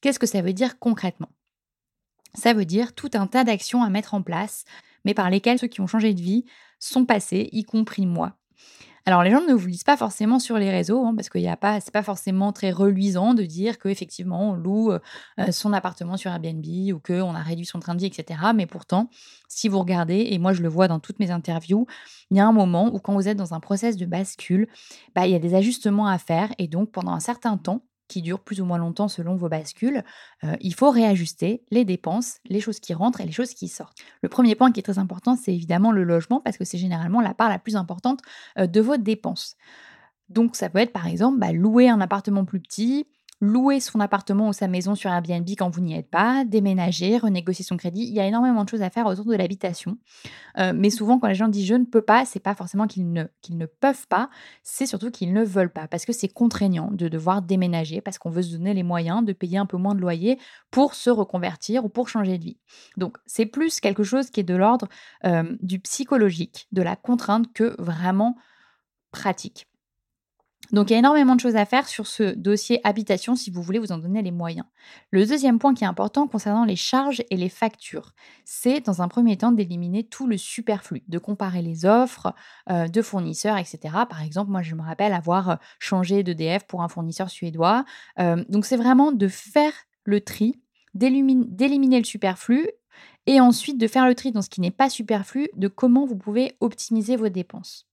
Qu'est-ce 0.00 0.18
que 0.18 0.26
ça 0.26 0.42
veut 0.42 0.52
dire 0.52 0.80
concrètement? 0.80 1.30
Ça 2.34 2.52
veut 2.52 2.64
dire 2.64 2.96
tout 2.96 3.10
un 3.14 3.28
tas 3.28 3.44
d'actions 3.44 3.84
à 3.84 3.90
mettre 3.90 4.14
en 4.14 4.22
place, 4.22 4.64
mais 5.04 5.14
par 5.14 5.30
lesquelles 5.30 5.60
ceux 5.60 5.68
qui 5.68 5.80
ont 5.80 5.86
changé 5.86 6.14
de 6.14 6.20
vie 6.20 6.44
sont 6.80 7.06
passés, 7.06 7.48
y 7.52 7.62
compris 7.62 8.06
moi. 8.06 8.36
Alors 9.06 9.22
les 9.22 9.30
gens 9.30 9.42
ne 9.42 9.52
vous 9.52 9.66
lisent 9.66 9.84
pas 9.84 9.98
forcément 9.98 10.38
sur 10.38 10.56
les 10.56 10.70
réseaux 10.70 11.04
hein, 11.04 11.14
parce 11.14 11.28
que 11.28 11.46
a 11.46 11.56
pas, 11.58 11.78
c'est 11.80 11.92
pas 11.92 12.02
forcément 12.02 12.52
très 12.52 12.70
reluisant 12.70 13.34
de 13.34 13.42
dire 13.42 13.78
qu'effectivement 13.78 14.52
on 14.52 14.54
loue 14.54 14.92
euh, 14.92 14.98
euh, 15.40 15.52
son 15.52 15.74
appartement 15.74 16.16
sur 16.16 16.30
Airbnb 16.30 16.64
ou 16.94 17.00
qu'on 17.00 17.34
a 17.34 17.42
réduit 17.42 17.66
son 17.66 17.80
train 17.80 17.94
de 17.94 18.00
vie, 18.00 18.06
etc. 18.06 18.40
Mais 18.54 18.64
pourtant, 18.64 19.10
si 19.46 19.68
vous 19.68 19.78
regardez, 19.78 20.28
et 20.30 20.38
moi 20.38 20.54
je 20.54 20.62
le 20.62 20.68
vois 20.68 20.88
dans 20.88 21.00
toutes 21.00 21.18
mes 21.18 21.30
interviews, 21.30 21.86
il 22.30 22.38
y 22.38 22.40
a 22.40 22.46
un 22.46 22.52
moment 22.52 22.86
où 22.94 22.98
quand 22.98 23.12
vous 23.12 23.28
êtes 23.28 23.36
dans 23.36 23.52
un 23.52 23.60
process 23.60 23.98
de 23.98 24.06
bascule, 24.06 24.68
bah, 25.14 25.26
il 25.26 25.32
y 25.32 25.36
a 25.36 25.38
des 25.38 25.54
ajustements 25.54 26.06
à 26.06 26.16
faire 26.16 26.48
et 26.56 26.66
donc 26.66 26.90
pendant 26.90 27.12
un 27.12 27.20
certain 27.20 27.58
temps, 27.58 27.82
qui 28.14 28.22
dure 28.22 28.38
plus 28.38 28.60
ou 28.60 28.64
moins 28.64 28.78
longtemps 28.78 29.08
selon 29.08 29.34
vos 29.34 29.48
bascules, 29.48 30.04
euh, 30.44 30.54
il 30.60 30.72
faut 30.72 30.90
réajuster 30.90 31.64
les 31.72 31.84
dépenses, 31.84 32.38
les 32.44 32.60
choses 32.60 32.78
qui 32.78 32.94
rentrent 32.94 33.20
et 33.20 33.26
les 33.26 33.32
choses 33.32 33.54
qui 33.54 33.66
sortent. 33.66 33.98
Le 34.22 34.28
premier 34.28 34.54
point 34.54 34.70
qui 34.70 34.78
est 34.78 34.84
très 34.84 35.00
important, 35.00 35.34
c'est 35.34 35.52
évidemment 35.52 35.90
le 35.90 36.04
logement, 36.04 36.40
parce 36.40 36.56
que 36.56 36.64
c'est 36.64 36.78
généralement 36.78 37.20
la 37.20 37.34
part 37.34 37.48
la 37.48 37.58
plus 37.58 37.74
importante 37.74 38.20
euh, 38.56 38.68
de 38.68 38.80
vos 38.80 38.96
dépenses. 38.96 39.56
Donc 40.28 40.54
ça 40.54 40.70
peut 40.70 40.78
être 40.78 40.92
par 40.92 41.08
exemple 41.08 41.40
bah, 41.40 41.50
louer 41.50 41.88
un 41.88 42.00
appartement 42.00 42.44
plus 42.44 42.60
petit, 42.60 43.08
louer 43.40 43.80
son 43.80 44.00
appartement 44.00 44.48
ou 44.48 44.52
sa 44.52 44.68
maison 44.68 44.94
sur 44.94 45.10
Airbnb 45.10 45.48
quand 45.50 45.68
vous 45.68 45.80
n'y 45.80 45.94
êtes 45.94 46.08
pas, 46.08 46.44
déménager, 46.44 47.18
renégocier 47.18 47.64
son 47.64 47.76
crédit. 47.76 48.02
Il 48.02 48.14
y 48.14 48.20
a 48.20 48.26
énormément 48.26 48.64
de 48.64 48.68
choses 48.68 48.82
à 48.82 48.90
faire 48.90 49.06
autour 49.06 49.26
de 49.26 49.34
l'habitation. 49.34 49.98
Euh, 50.58 50.72
mais 50.74 50.90
souvent, 50.90 51.18
quand 51.18 51.28
les 51.28 51.34
gens 51.34 51.48
disent 51.48 51.66
je 51.66 51.74
ne 51.74 51.84
peux 51.84 52.02
pas, 52.02 52.24
c'est 52.24 52.40
pas 52.40 52.54
forcément 52.54 52.86
qu'ils 52.86 53.12
ne, 53.12 53.24
qu'ils 53.42 53.58
ne 53.58 53.66
peuvent 53.66 54.06
pas, 54.08 54.30
c'est 54.62 54.86
surtout 54.86 55.10
qu'ils 55.10 55.32
ne 55.32 55.44
veulent 55.44 55.72
pas 55.72 55.88
parce 55.88 56.04
que 56.04 56.12
c'est 56.12 56.28
contraignant 56.28 56.90
de 56.90 57.08
devoir 57.08 57.42
déménager 57.42 58.00
parce 58.00 58.18
qu'on 58.18 58.30
veut 58.30 58.42
se 58.42 58.56
donner 58.56 58.74
les 58.74 58.82
moyens 58.82 59.24
de 59.24 59.32
payer 59.32 59.58
un 59.58 59.66
peu 59.66 59.76
moins 59.76 59.94
de 59.94 60.00
loyer 60.00 60.38
pour 60.70 60.94
se 60.94 61.10
reconvertir 61.10 61.84
ou 61.84 61.88
pour 61.88 62.08
changer 62.08 62.38
de 62.38 62.44
vie. 62.44 62.58
Donc, 62.96 63.16
c'est 63.26 63.46
plus 63.46 63.80
quelque 63.80 64.04
chose 64.04 64.30
qui 64.30 64.40
est 64.40 64.44
de 64.44 64.54
l'ordre 64.54 64.88
euh, 65.24 65.56
du 65.60 65.80
psychologique, 65.80 66.66
de 66.72 66.82
la 66.82 66.96
contrainte 66.96 67.52
que 67.52 67.74
vraiment 67.78 68.36
pratique. 69.10 69.66
Donc 70.72 70.90
il 70.90 70.94
y 70.94 70.96
a 70.96 70.98
énormément 70.98 71.34
de 71.34 71.40
choses 71.40 71.56
à 71.56 71.66
faire 71.66 71.86
sur 71.86 72.06
ce 72.06 72.34
dossier 72.34 72.80
habitation 72.84 73.36
si 73.36 73.50
vous 73.50 73.62
voulez 73.62 73.78
vous 73.78 73.92
en 73.92 73.98
donner 73.98 74.22
les 74.22 74.30
moyens. 74.30 74.66
Le 75.10 75.26
deuxième 75.26 75.58
point 75.58 75.74
qui 75.74 75.84
est 75.84 75.86
important 75.86 76.26
concernant 76.26 76.64
les 76.64 76.76
charges 76.76 77.22
et 77.30 77.36
les 77.36 77.48
factures, 77.48 78.12
c'est 78.44 78.80
dans 78.80 79.02
un 79.02 79.08
premier 79.08 79.36
temps 79.36 79.52
d'éliminer 79.52 80.04
tout 80.04 80.26
le 80.26 80.36
superflu, 80.36 81.02
de 81.08 81.18
comparer 81.18 81.62
les 81.62 81.84
offres 81.84 82.34
euh, 82.70 82.88
de 82.88 83.02
fournisseurs, 83.02 83.58
etc. 83.58 83.78
Par 84.08 84.22
exemple, 84.22 84.50
moi 84.50 84.62
je 84.62 84.74
me 84.74 84.82
rappelle 84.82 85.12
avoir 85.12 85.50
euh, 85.50 85.56
changé 85.78 86.22
d'EDF 86.22 86.66
pour 86.66 86.82
un 86.82 86.88
fournisseur 86.88 87.30
suédois. 87.30 87.84
Euh, 88.18 88.44
donc 88.48 88.64
c'est 88.64 88.76
vraiment 88.76 89.12
de 89.12 89.28
faire 89.28 89.72
le 90.04 90.20
tri, 90.20 90.60
d'éliminer 90.94 91.98
le 91.98 92.04
superflu 92.04 92.68
et 93.26 93.40
ensuite 93.40 93.78
de 93.78 93.86
faire 93.86 94.06
le 94.06 94.14
tri 94.14 94.32
dans 94.32 94.42
ce 94.42 94.50
qui 94.50 94.60
n'est 94.60 94.70
pas 94.70 94.90
superflu, 94.90 95.48
de 95.56 95.68
comment 95.68 96.04
vous 96.04 96.16
pouvez 96.16 96.56
optimiser 96.60 97.16
vos 97.16 97.28
dépenses. 97.28 97.86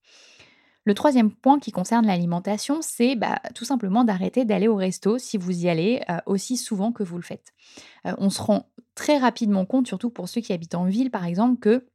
Le 0.84 0.94
troisième 0.96 1.32
point 1.32 1.60
qui 1.60 1.72
concerne 1.72 2.08
l'alimentation, 2.08 2.80
c'est 2.82 3.16
bah, 3.16 3.40
tout 3.54 3.66
simplement 3.66 4.04
d'arrêter 4.04 4.46
d'aller 4.46 4.68
au 4.68 4.76
resto 4.76 5.20
si 5.20 5.38
vous 5.38 5.66
y 5.66 5.70
allez 5.70 6.02
euh, 6.10 6.18
aussi 6.26 6.58
souvent 6.58 6.92
que 6.92 7.04
vous 7.04 7.18
le 7.18 7.24
faites. 7.24 7.54
Euh, 8.08 8.16
on 8.18 8.32
se 8.32 8.42
rend 8.42 8.72
très 8.96 9.18
rapidement 9.18 9.66
compte, 9.66 9.88
surtout 9.88 10.10
pour 10.10 10.28
ceux 10.28 10.42
qui 10.42 10.54
habitent 10.54 10.76
en 10.76 10.86
ville 10.86 11.12
par 11.12 11.26
exemple, 11.26 11.60
que 11.60 11.86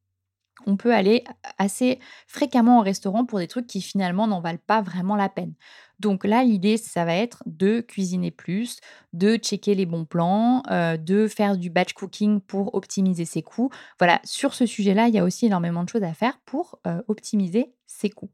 on 0.66 0.76
peut 0.76 0.92
aller 0.92 1.24
assez 1.58 1.98
fréquemment 2.26 2.80
au 2.80 2.82
restaurant 2.82 3.24
pour 3.24 3.38
des 3.38 3.46
trucs 3.46 3.66
qui 3.66 3.80
finalement 3.80 4.26
n'en 4.26 4.40
valent 4.40 4.58
pas 4.66 4.82
vraiment 4.82 5.16
la 5.16 5.28
peine. 5.28 5.54
Donc 5.98 6.24
là, 6.24 6.44
l'idée, 6.44 6.76
ça 6.76 7.04
va 7.04 7.14
être 7.14 7.42
de 7.46 7.80
cuisiner 7.80 8.30
plus, 8.30 8.80
de 9.14 9.36
checker 9.36 9.74
les 9.74 9.86
bons 9.86 10.04
plans, 10.04 10.62
euh, 10.70 10.96
de 10.96 11.26
faire 11.26 11.56
du 11.56 11.70
batch 11.70 11.94
cooking 11.94 12.40
pour 12.40 12.74
optimiser 12.74 13.24
ses 13.24 13.42
coûts. 13.42 13.70
Voilà, 13.98 14.20
sur 14.24 14.52
ce 14.52 14.66
sujet-là, 14.66 15.08
il 15.08 15.14
y 15.14 15.18
a 15.18 15.24
aussi 15.24 15.46
énormément 15.46 15.84
de 15.84 15.88
choses 15.88 16.02
à 16.02 16.12
faire 16.12 16.38
pour 16.44 16.80
optimiser 17.08 17.72
ses 17.86 18.10
coûts. 18.10 18.30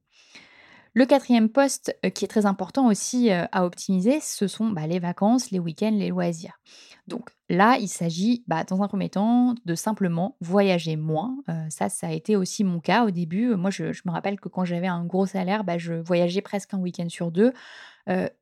Le 0.94 1.06
quatrième 1.06 1.48
poste 1.48 1.96
euh, 2.04 2.10
qui 2.10 2.24
est 2.24 2.28
très 2.28 2.44
important 2.44 2.86
aussi 2.86 3.30
euh, 3.30 3.46
à 3.52 3.64
optimiser, 3.64 4.20
ce 4.20 4.46
sont 4.46 4.68
bah, 4.68 4.86
les 4.86 4.98
vacances, 4.98 5.50
les 5.50 5.58
week-ends, 5.58 5.94
les 5.94 6.08
loisirs. 6.08 6.60
Donc 7.06 7.30
là, 7.52 7.76
il 7.78 7.88
s'agit 7.88 8.42
bah, 8.46 8.64
dans 8.64 8.82
un 8.82 8.88
premier 8.88 9.08
temps 9.08 9.54
de 9.64 9.74
simplement 9.74 10.36
voyager 10.40 10.96
moins. 10.96 11.36
Euh, 11.48 11.66
ça, 11.68 11.88
ça 11.88 12.08
a 12.08 12.12
été 12.12 12.34
aussi 12.36 12.64
mon 12.64 12.80
cas 12.80 13.04
au 13.04 13.10
début. 13.10 13.54
Moi, 13.54 13.70
je, 13.70 13.84
me 14.04 14.10
rappelle 14.10 14.40
que 14.40 14.48
quand 14.48 14.64
j'avais 14.64 14.86
un 14.86 15.04
gros 15.04 15.26
salaire, 15.26 15.62
bah, 15.62 15.78
je 15.78 15.94
voyageais 15.94 16.40
presque 16.40 16.74
un 16.74 16.78
week-end 16.78 17.08
sur 17.08 17.30
deux 17.30 17.52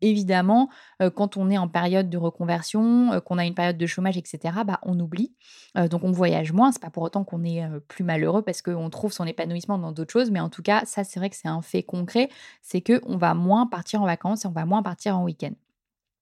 évidemment, 0.00 0.71
quand 1.17 1.37
on 1.37 1.50
est 1.50 1.59
en 1.59 1.69
période 1.69 2.09
de 2.09 2.17
reconversion, 2.17 3.21
qu'on 3.26 3.37
a 3.37 3.45
une 3.45 3.55
période 3.55 3.76
de 3.76 3.87
chômage, 3.87 4.17
etc., 4.17 4.55
bah, 4.67 4.81
on 4.83 4.99
oublie. 4.99 5.35
donc 5.75 6.02
on 6.02 6.12
voyage 6.12 6.55
moins. 6.55 6.73
C'est 6.73 6.81
pas 6.81 6.88
pour 6.88 7.02
autant 7.02 7.25
qu'on 7.25 7.45
est 7.45 7.62
plus 7.87 8.02
malheureux 8.02 8.40
parce 8.40 8.62
qu'on 8.62 8.88
trouve 8.88 9.12
son 9.12 9.26
épanouissement 9.26 9.76
dans 9.76 9.93
d'autres 9.93 10.14
choses. 10.14 10.31
Mais 10.31 10.40
en 10.40 10.49
tout 10.49 10.62
cas, 10.62 10.87
ça, 10.87 11.05
c'est 11.05 11.21
vrai 11.21 11.29
que 11.29 11.37
c'est 11.37 11.49
un 11.49 11.61
fait 11.61 11.83
concret. 11.83 12.31
C'est 12.62 12.81
qu'on 12.81 13.19
va 13.19 13.35
moins 13.35 13.67
partir 13.67 14.00
en 14.00 14.07
vacances 14.07 14.47
et 14.47 14.49
on 14.49 14.52
va 14.52 14.64
moins 14.64 14.83
partir 14.83 15.19
en 15.19 15.25
week-end. 15.25 15.52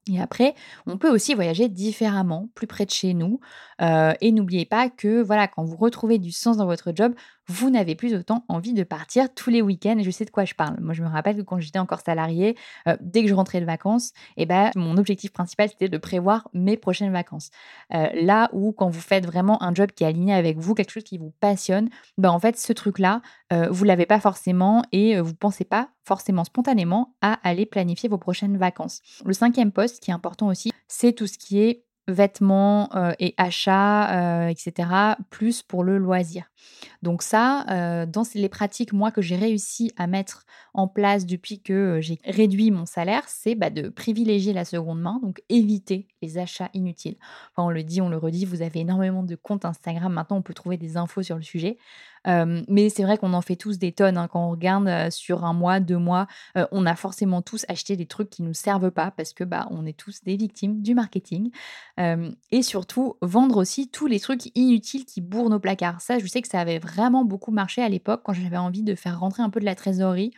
Et 0.08 0.20
après, 0.20 0.54
on 0.86 0.98
peut 0.98 1.10
aussi 1.10 1.34
voyager 1.34 1.68
différemment, 1.68 2.48
plus 2.54 2.66
près 2.66 2.86
de 2.86 2.90
chez 2.90 3.14
nous. 3.14 3.40
et 3.80 4.32
n'oubliez 4.32 4.66
pas 4.66 4.90
que 4.90 5.22
voilà, 5.22 5.48
quand 5.48 5.64
vous 5.64 5.76
retrouvez 5.76 6.18
du 6.18 6.32
sens 6.32 6.56
dans 6.56 6.66
votre 6.66 6.92
job, 6.94 7.14
vous 7.48 7.70
n'avez 7.70 7.94
plus 7.94 8.14
autant 8.14 8.44
envie 8.48 8.74
de 8.74 8.82
partir 8.84 9.32
tous 9.34 9.50
les 9.50 9.62
week-ends. 9.62 9.96
Je 10.00 10.10
sais 10.10 10.24
de 10.24 10.30
quoi 10.30 10.44
je 10.44 10.54
parle. 10.54 10.76
Moi, 10.80 10.94
je 10.94 11.02
me 11.02 11.08
rappelle 11.08 11.36
que 11.36 11.42
quand 11.42 11.58
j'étais 11.58 11.78
encore 11.78 12.00
salarié, 12.00 12.56
euh, 12.86 12.96
dès 13.00 13.22
que 13.22 13.28
je 13.28 13.34
rentrais 13.34 13.60
de 13.60 13.66
vacances, 13.66 14.12
eh 14.36 14.46
ben, 14.46 14.70
mon 14.76 14.96
objectif 14.98 15.32
principal, 15.32 15.68
c'était 15.68 15.88
de 15.88 15.98
prévoir 15.98 16.48
mes 16.52 16.76
prochaines 16.76 17.12
vacances. 17.12 17.50
Euh, 17.94 18.08
là 18.14 18.50
où, 18.52 18.72
quand 18.72 18.88
vous 18.88 19.00
faites 19.00 19.24
vraiment 19.24 19.62
un 19.62 19.74
job 19.74 19.90
qui 19.92 20.04
est 20.04 20.06
aligné 20.06 20.34
avec 20.34 20.58
vous, 20.58 20.74
quelque 20.74 20.90
chose 20.90 21.04
qui 21.04 21.18
vous 21.18 21.32
passionne, 21.40 21.88
ben, 22.18 22.30
en 22.30 22.38
fait, 22.38 22.58
ce 22.58 22.72
truc-là, 22.72 23.22
euh, 23.52 23.68
vous 23.70 23.84
l'avez 23.84 24.06
pas 24.06 24.20
forcément 24.20 24.84
et 24.92 25.18
vous 25.18 25.30
ne 25.30 25.36
pensez 25.36 25.64
pas 25.64 25.88
forcément 26.04 26.44
spontanément 26.44 27.14
à 27.20 27.38
aller 27.48 27.66
planifier 27.66 28.08
vos 28.08 28.18
prochaines 28.18 28.56
vacances. 28.56 29.00
Le 29.24 29.32
cinquième 29.32 29.72
poste 29.72 30.02
qui 30.02 30.10
est 30.10 30.14
important 30.14 30.48
aussi, 30.48 30.72
c'est 30.86 31.12
tout 31.12 31.26
ce 31.26 31.38
qui 31.38 31.60
est 31.60 31.84
vêtements 32.08 32.90
et 33.18 33.34
achats, 33.36 34.50
etc., 34.50 34.90
plus 35.30 35.62
pour 35.62 35.84
le 35.84 35.98
loisir. 35.98 36.44
Donc 37.02 37.22
ça, 37.22 38.06
dans 38.06 38.22
les 38.34 38.48
pratiques, 38.48 38.92
moi, 38.92 39.10
que 39.10 39.22
j'ai 39.22 39.36
réussi 39.36 39.92
à 39.96 40.06
mettre 40.06 40.44
en 40.74 40.88
place 40.88 41.26
depuis 41.26 41.60
que 41.60 42.00
j'ai 42.00 42.18
réduit 42.24 42.70
mon 42.70 42.86
salaire, 42.86 43.24
c'est 43.26 43.54
bah, 43.54 43.70
de 43.70 43.88
privilégier 43.88 44.52
la 44.52 44.64
seconde 44.64 45.00
main, 45.00 45.20
donc 45.22 45.42
éviter 45.48 46.08
les 46.22 46.38
achats 46.38 46.70
inutiles. 46.74 47.16
Enfin, 47.52 47.66
on 47.66 47.70
le 47.70 47.82
dit, 47.82 48.00
on 48.00 48.08
le 48.08 48.16
redit, 48.16 48.44
vous 48.44 48.62
avez 48.62 48.80
énormément 48.80 49.22
de 49.22 49.36
comptes 49.36 49.64
Instagram, 49.64 50.12
maintenant 50.12 50.38
on 50.38 50.42
peut 50.42 50.54
trouver 50.54 50.76
des 50.76 50.96
infos 50.96 51.22
sur 51.22 51.36
le 51.36 51.42
sujet 51.42 51.78
mais 52.68 52.88
c'est 52.90 53.02
vrai 53.02 53.18
qu'on 53.18 53.32
en 53.32 53.40
fait 53.40 53.56
tous 53.56 53.78
des 53.78 53.92
tonnes. 53.92 54.16
Hein. 54.16 54.28
Quand 54.28 54.46
on 54.46 54.50
regarde 54.50 55.10
sur 55.10 55.44
un 55.44 55.52
mois, 55.52 55.80
deux 55.80 55.98
mois, 55.98 56.26
on 56.72 56.86
a 56.86 56.94
forcément 56.94 57.42
tous 57.42 57.64
acheté 57.68 57.96
des 57.96 58.06
trucs 58.06 58.30
qui 58.30 58.42
ne 58.42 58.48
nous 58.48 58.54
servent 58.54 58.90
pas 58.90 59.10
parce 59.10 59.32
que 59.32 59.44
bah, 59.44 59.66
on 59.70 59.86
est 59.86 59.96
tous 59.96 60.22
des 60.22 60.36
victimes 60.36 60.82
du 60.82 60.94
marketing. 60.94 61.50
et 61.98 62.62
surtout, 62.62 63.16
vendre 63.22 63.56
aussi 63.56 63.88
tous 63.88 64.06
les 64.06 64.20
trucs 64.20 64.50
inutiles 64.56 65.04
qui 65.04 65.20
bourrent 65.20 65.50
nos 65.50 65.60
placards. 65.60 66.00
Ça, 66.00 66.18
je 66.18 66.26
sais 66.26 66.42
que 66.42 66.48
ça 66.48 66.60
avait 66.60 66.78
vraiment 66.78 67.24
beaucoup 67.24 67.50
marché 67.50 67.82
à 67.82 67.88
l'époque 67.88 68.22
quand 68.24 68.32
j'avais 68.32 68.56
envie 68.56 68.82
de 68.82 68.94
faire 68.94 69.18
rentrer 69.18 69.42
un 69.42 69.50
peu 69.50 69.60
de 69.60 69.64
la 69.64 69.74
trésorerie 69.74 70.32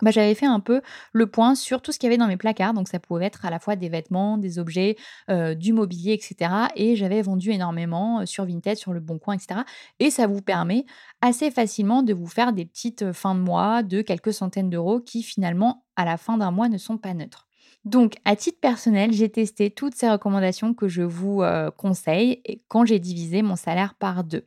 bah, 0.00 0.10
j'avais 0.10 0.34
fait 0.34 0.46
un 0.46 0.60
peu 0.60 0.80
le 1.12 1.26
point 1.26 1.54
sur 1.54 1.82
tout 1.82 1.92
ce 1.92 1.98
qu'il 1.98 2.06
y 2.06 2.10
avait 2.10 2.18
dans 2.18 2.26
mes 2.26 2.38
placards. 2.38 2.72
Donc 2.72 2.88
ça 2.88 2.98
pouvait 2.98 3.26
être 3.26 3.44
à 3.44 3.50
la 3.50 3.58
fois 3.58 3.76
des 3.76 3.88
vêtements, 3.88 4.38
des 4.38 4.58
objets, 4.58 4.96
euh, 5.28 5.54
du 5.54 5.72
mobilier, 5.72 6.12
etc. 6.12 6.50
Et 6.76 6.96
j'avais 6.96 7.20
vendu 7.20 7.50
énormément 7.50 8.20
euh, 8.20 8.26
sur 8.26 8.46
Vinted, 8.46 8.76
sur 8.76 8.92
le 8.92 9.00
Bon 9.00 9.18
Coin, 9.18 9.34
etc. 9.34 9.60
Et 10.00 10.10
ça 10.10 10.26
vous 10.26 10.40
permet 10.40 10.86
assez 11.20 11.50
facilement 11.50 12.02
de 12.02 12.14
vous 12.14 12.26
faire 12.26 12.52
des 12.52 12.64
petites 12.64 13.02
euh, 13.02 13.12
fins 13.12 13.34
de 13.34 13.40
mois 13.40 13.82
de 13.82 14.00
quelques 14.00 14.32
centaines 14.32 14.70
d'euros 14.70 15.00
qui 15.00 15.22
finalement, 15.22 15.84
à 15.96 16.04
la 16.04 16.16
fin 16.16 16.38
d'un 16.38 16.50
mois, 16.50 16.68
ne 16.68 16.78
sont 16.78 16.96
pas 16.96 17.12
neutres. 17.12 17.46
Donc, 17.84 18.14
à 18.24 18.36
titre 18.36 18.60
personnel, 18.60 19.12
j'ai 19.12 19.28
testé 19.28 19.70
toutes 19.70 19.96
ces 19.96 20.08
recommandations 20.08 20.72
que 20.72 20.86
je 20.86 21.02
vous 21.02 21.42
conseille 21.76 22.40
quand 22.68 22.84
j'ai 22.84 23.00
divisé 23.00 23.42
mon 23.42 23.56
salaire 23.56 23.94
par 23.94 24.22
deux 24.22 24.46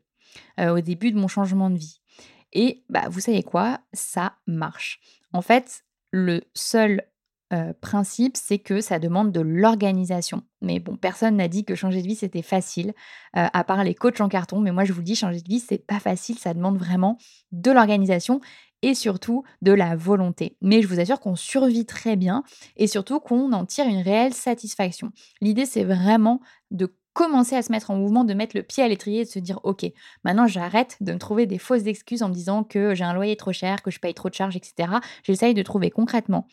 au 0.57 0.79
début 0.79 1.11
de 1.11 1.19
mon 1.19 1.27
changement 1.27 1.69
de 1.69 1.77
vie. 1.77 1.99
Et 2.53 2.83
bah, 2.89 3.09
vous 3.09 3.19
savez 3.19 3.43
quoi? 3.43 3.81
Ça 3.91 4.37
marche. 4.47 5.01
En 5.35 5.41
fait, 5.41 5.83
le 6.11 6.41
seul 6.53 7.01
principe, 7.81 8.37
c'est 8.37 8.57
que 8.57 8.79
ça 8.79 8.99
demande 8.99 9.33
de 9.33 9.41
l'organisation. 9.41 10.43
Mais 10.61 10.79
bon, 10.79 10.95
personne 10.95 11.35
n'a 11.35 11.49
dit 11.49 11.65
que 11.65 11.75
changer 11.75 12.01
de 12.01 12.07
vie, 12.07 12.15
c'était 12.15 12.41
facile, 12.41 12.93
à 13.33 13.63
part 13.65 13.83
les 13.83 13.95
coachs 13.95 14.21
en 14.21 14.29
carton. 14.29 14.61
Mais 14.61 14.71
moi, 14.71 14.85
je 14.85 14.93
vous 14.93 15.01
dis, 15.01 15.13
changer 15.13 15.41
de 15.41 15.47
vie, 15.49 15.59
c'est 15.59 15.85
pas 15.85 15.99
facile. 15.99 16.39
Ça 16.39 16.53
demande 16.53 16.77
vraiment 16.77 17.17
de 17.51 17.69
l'organisation 17.69 18.39
et 18.81 18.93
surtout 18.93 19.43
de 19.61 19.73
la 19.73 19.97
volonté. 19.97 20.57
Mais 20.61 20.81
je 20.81 20.87
vous 20.87 21.01
assure 21.01 21.19
qu'on 21.19 21.35
survit 21.35 21.85
très 21.85 22.15
bien 22.15 22.43
et 22.77 22.87
surtout 22.87 23.19
qu'on 23.19 23.51
en 23.51 23.65
tire 23.65 23.87
une 23.87 24.01
réelle 24.01 24.33
satisfaction. 24.33 25.11
L'idée, 25.41 25.65
c'est 25.65 25.83
vraiment 25.83 26.39
de 26.71 26.95
commencer 27.15 27.55
à 27.55 27.63
se 27.63 27.71
mettre 27.71 27.89
en 27.89 27.95
mouvement, 27.95 28.25
de 28.25 28.35
mettre 28.35 28.55
le 28.55 28.61
pied 28.61 28.83
à 28.83 28.87
l'étrier 28.87 29.21
et 29.21 29.25
de 29.25 29.29
se 29.29 29.39
dire 29.39 29.59
ok, 29.63 29.85
maintenant 30.23 30.45
j'arrête 30.45 30.97
de 31.01 31.13
me 31.13 31.17
trouver 31.17 31.47
des 31.47 31.57
fausses 31.57 31.87
excuses 31.87 32.21
en 32.21 32.29
me 32.29 32.33
disant 32.33 32.63
que 32.63 32.93
j'ai 32.93 33.05
un 33.05 33.13
loyer 33.13 33.37
trop 33.37 33.53
cher, 33.53 33.81
que 33.81 33.89
je 33.89 33.99
paye 33.99 34.13
trop 34.13 34.29
de 34.29 34.35
charges, 34.35 34.57
etc. 34.57 34.99
J'essaye 35.23 35.55
de 35.55 35.63
trouver 35.63 35.89
concrètement 35.89 36.47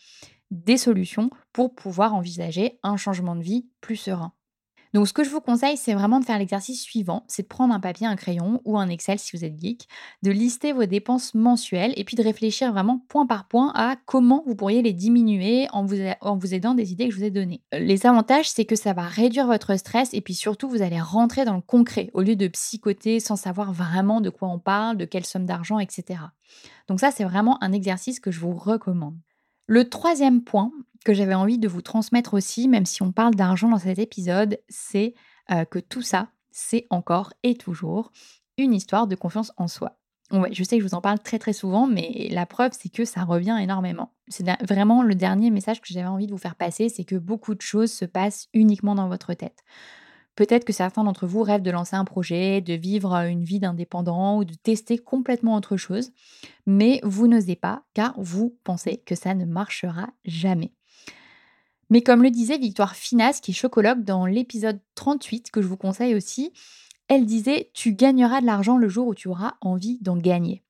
des 0.52 0.76
solutions 0.76 1.30
pour 1.52 1.74
pouvoir 1.74 2.14
envisager 2.14 2.78
un 2.82 2.96
changement 2.96 3.34
de 3.34 3.42
vie 3.42 3.66
plus 3.80 3.96
serein. 3.96 4.32
Donc 4.92 5.08
ce 5.08 5.12
que 5.14 5.24
je 5.24 5.30
vous 5.30 5.40
conseille, 5.40 5.78
c'est 5.78 5.94
vraiment 5.94 6.20
de 6.20 6.24
faire 6.24 6.38
l'exercice 6.38 6.82
suivant, 6.82 7.24
c'est 7.26 7.42
de 7.42 7.48
prendre 7.48 7.72
un 7.72 7.80
papier, 7.80 8.06
un 8.06 8.16
crayon 8.16 8.60
ou 8.64 8.76
un 8.76 8.88
Excel 8.88 9.18
si 9.18 9.34
vous 9.34 9.44
êtes 9.44 9.58
geek, 9.58 9.88
de 10.22 10.30
lister 10.30 10.72
vos 10.72 10.84
dépenses 10.84 11.34
mensuelles 11.34 11.94
et 11.96 12.04
puis 12.04 12.14
de 12.14 12.22
réfléchir 12.22 12.72
vraiment 12.72 13.02
point 13.08 13.26
par 13.26 13.48
point 13.48 13.72
à 13.74 13.96
comment 14.04 14.42
vous 14.46 14.54
pourriez 14.54 14.82
les 14.82 14.92
diminuer 14.92 15.66
en 15.72 15.86
vous, 15.86 16.54
aidant 16.54 16.74
des 16.74 16.92
idées 16.92 17.08
que 17.08 17.14
je 17.14 17.18
vous 17.18 17.24
ai 17.24 17.30
données. 17.30 17.62
Les 17.72 18.04
avantages, 18.04 18.50
c'est 18.50 18.66
que 18.66 18.76
ça 18.76 18.92
va 18.92 19.02
réduire 19.02 19.46
votre 19.46 19.76
stress 19.76 20.12
et 20.12 20.20
puis 20.20 20.34
surtout, 20.34 20.68
vous 20.68 20.82
allez 20.82 21.00
rentrer 21.00 21.44
dans 21.44 21.56
le 21.56 21.62
concret 21.62 22.10
au 22.12 22.20
lieu 22.20 22.36
de 22.36 22.48
psychoter 22.48 23.18
sans 23.18 23.36
savoir 23.36 23.72
vraiment 23.72 24.20
de 24.20 24.28
quoi 24.28 24.48
on 24.48 24.58
parle, 24.58 24.98
de 24.98 25.06
quelle 25.06 25.24
somme 25.24 25.46
d'argent, 25.46 25.78
etc. 25.78 26.20
Donc 26.88 27.00
ça, 27.00 27.10
c'est 27.10 27.24
vraiment 27.24 27.62
un 27.62 27.72
exercice 27.72 28.20
que 28.20 28.30
je 28.30 28.40
vous 28.40 28.54
recommande. 28.54 29.16
Le 29.72 29.88
troisième 29.88 30.42
point, 30.42 30.70
que 31.02 31.14
j'avais 31.14 31.32
envie 31.32 31.56
de 31.56 31.66
vous 31.66 31.80
transmettre 31.80 32.34
aussi, 32.34 32.68
même 32.68 32.84
si 32.84 33.02
on 33.02 33.10
parle 33.10 33.34
d'argent 33.34 33.70
dans 33.70 33.78
cet 33.78 33.98
épisode, 33.98 34.58
c'est 34.68 35.14
euh, 35.50 35.64
que 35.64 35.78
tout 35.78 36.02
ça, 36.02 36.28
c'est 36.50 36.86
encore 36.90 37.32
et 37.42 37.54
toujours 37.54 38.12
une 38.58 38.74
histoire 38.74 39.06
de 39.06 39.14
confiance 39.14 39.50
en 39.56 39.68
soi. 39.68 39.98
Je 40.50 40.62
sais 40.62 40.76
que 40.76 40.82
je 40.82 40.88
vous 40.88 40.94
en 40.94 41.00
parle 41.00 41.20
très 41.20 41.38
très 41.38 41.54
souvent, 41.54 41.86
mais 41.86 42.28
la 42.30 42.44
preuve, 42.44 42.72
c'est 42.78 42.90
que 42.90 43.06
ça 43.06 43.24
revient 43.24 43.56
énormément. 43.62 44.12
C'est 44.28 44.44
vraiment 44.62 45.02
le 45.02 45.14
dernier 45.14 45.50
message 45.50 45.80
que 45.80 45.88
j'avais 45.88 46.06
envie 46.06 46.26
de 46.26 46.32
vous 46.32 46.38
faire 46.38 46.56
passer, 46.56 46.90
c'est 46.90 47.04
que 47.04 47.16
beaucoup 47.16 47.54
de 47.54 47.62
choses 47.62 47.90
se 47.90 48.04
passent 48.04 48.50
uniquement 48.52 48.94
dans 48.94 49.08
votre 49.08 49.32
tête. 49.32 49.64
Peut-être 50.34 50.64
que 50.64 50.72
certains 50.72 51.04
d'entre 51.04 51.26
vous 51.26 51.42
rêvent 51.42 51.62
de 51.62 51.70
lancer 51.70 51.94
un 51.94 52.04
projet, 52.04 52.60
de 52.60 52.72
vivre 52.72 53.14
une 53.14 53.44
vie 53.44 53.60
d'indépendant 53.60 54.38
ou 54.38 54.44
de 54.44 54.54
tester 54.54 54.96
complètement 54.96 55.56
autre 55.56 55.76
chose, 55.76 56.10
mais 56.66 57.00
vous 57.02 57.28
n'osez 57.28 57.56
pas 57.56 57.82
car 57.92 58.14
vous 58.16 58.56
pensez 58.64 59.02
que 59.04 59.14
ça 59.14 59.34
ne 59.34 59.44
marchera 59.44 60.08
jamais. 60.24 60.72
Mais 61.90 62.00
comme 62.00 62.22
le 62.22 62.30
disait 62.30 62.56
Victoire 62.56 62.96
Finas, 62.96 63.40
qui 63.42 63.50
est 63.50 63.54
chocologue 63.54 64.02
dans 64.04 64.24
l'épisode 64.24 64.80
38, 64.94 65.50
que 65.50 65.60
je 65.60 65.66
vous 65.66 65.76
conseille 65.76 66.14
aussi, 66.14 66.52
elle 67.08 67.26
disait 67.26 67.70
Tu 67.74 67.92
gagneras 67.92 68.40
de 68.40 68.46
l'argent 68.46 68.78
le 68.78 68.88
jour 68.88 69.08
où 69.08 69.14
tu 69.14 69.28
auras 69.28 69.56
envie 69.60 69.98
d'en 70.00 70.16
gagner. 70.16 70.62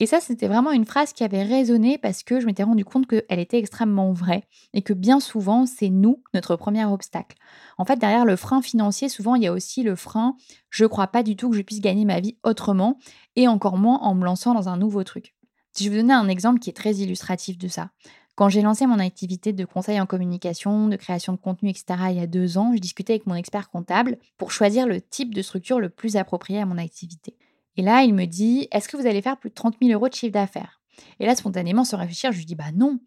Et 0.00 0.06
ça, 0.06 0.20
c'était 0.20 0.46
vraiment 0.46 0.70
une 0.70 0.84
phrase 0.84 1.12
qui 1.12 1.24
avait 1.24 1.42
résonné 1.42 1.98
parce 1.98 2.22
que 2.22 2.38
je 2.38 2.46
m'étais 2.46 2.62
rendu 2.62 2.84
compte 2.84 3.08
qu'elle 3.08 3.40
était 3.40 3.58
extrêmement 3.58 4.12
vraie 4.12 4.44
et 4.72 4.82
que 4.82 4.92
bien 4.92 5.18
souvent, 5.18 5.66
c'est 5.66 5.88
nous, 5.88 6.22
notre 6.34 6.54
premier 6.54 6.84
obstacle. 6.84 7.36
En 7.78 7.84
fait, 7.84 7.96
derrière 7.98 8.24
le 8.24 8.36
frein 8.36 8.62
financier, 8.62 9.08
souvent, 9.08 9.34
il 9.34 9.42
y 9.42 9.48
a 9.48 9.52
aussi 9.52 9.82
le 9.82 9.96
frein 9.96 10.36
je 10.70 10.84
ne 10.84 10.88
crois 10.88 11.08
pas 11.08 11.22
du 11.22 11.34
tout 11.34 11.50
que 11.50 11.56
je 11.56 11.62
puisse 11.62 11.80
gagner 11.80 12.04
ma 12.04 12.20
vie 12.20 12.36
autrement 12.44 12.98
et 13.34 13.48
encore 13.48 13.76
moins 13.76 13.98
en 13.98 14.14
me 14.14 14.24
lançant 14.24 14.54
dans 14.54 14.68
un 14.68 14.76
nouveau 14.76 15.02
truc. 15.02 15.34
Si 15.72 15.84
je 15.84 15.90
vous 15.90 15.96
donnais 15.96 16.14
un 16.14 16.28
exemple 16.28 16.60
qui 16.60 16.70
est 16.70 16.76
très 16.76 16.94
illustratif 16.96 17.58
de 17.58 17.68
ça. 17.68 17.90
Quand 18.36 18.48
j'ai 18.48 18.62
lancé 18.62 18.86
mon 18.86 19.00
activité 19.00 19.52
de 19.52 19.64
conseil 19.64 20.00
en 20.00 20.06
communication, 20.06 20.86
de 20.86 20.94
création 20.94 21.32
de 21.32 21.38
contenu, 21.38 21.70
etc., 21.70 21.86
il 22.10 22.18
y 22.18 22.20
a 22.20 22.28
deux 22.28 22.56
ans, 22.56 22.72
je 22.72 22.78
discutais 22.78 23.14
avec 23.14 23.26
mon 23.26 23.34
expert 23.34 23.68
comptable 23.68 24.18
pour 24.36 24.52
choisir 24.52 24.86
le 24.86 25.00
type 25.00 25.34
de 25.34 25.42
structure 25.42 25.80
le 25.80 25.88
plus 25.88 26.16
approprié 26.16 26.60
à 26.60 26.66
mon 26.66 26.78
activité. 26.78 27.36
Et 27.78 27.82
là, 27.82 28.02
il 28.02 28.12
me 28.12 28.26
dit 28.26 28.66
Est-ce 28.72 28.88
que 28.88 28.96
vous 28.96 29.06
allez 29.06 29.22
faire 29.22 29.38
plus 29.38 29.50
de 29.50 29.54
30 29.54 29.76
000 29.80 29.92
euros 29.92 30.08
de 30.08 30.14
chiffre 30.14 30.32
d'affaires? 30.32 30.82
Et 31.20 31.26
là, 31.26 31.36
spontanément, 31.36 31.84
sans 31.84 31.96
réfléchir, 31.96 32.32
je 32.32 32.38
lui 32.38 32.44
dis 32.44 32.56
Bah 32.56 32.72
non. 32.74 32.98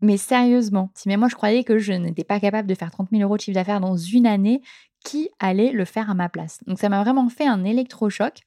Mais 0.00 0.16
sérieusement, 0.16 0.90
si 0.94 1.08
même 1.08 1.20
moi 1.20 1.28
je 1.28 1.34
croyais 1.34 1.62
que 1.62 1.78
je 1.78 1.92
n'étais 1.92 2.24
pas 2.24 2.40
capable 2.40 2.66
de 2.66 2.74
faire 2.74 2.90
30 2.90 3.10
000 3.10 3.22
euros 3.22 3.36
de 3.36 3.42
chiffre 3.42 3.54
d'affaires 3.54 3.80
dans 3.80 3.98
une 3.98 4.26
année, 4.26 4.62
qui 5.04 5.28
allait 5.38 5.72
le 5.72 5.84
faire 5.84 6.08
à 6.10 6.14
ma 6.14 6.30
place? 6.30 6.58
Donc 6.66 6.78
ça 6.78 6.88
m'a 6.88 7.02
vraiment 7.02 7.28
fait 7.28 7.46
un 7.46 7.62
électrochoc. 7.64 8.40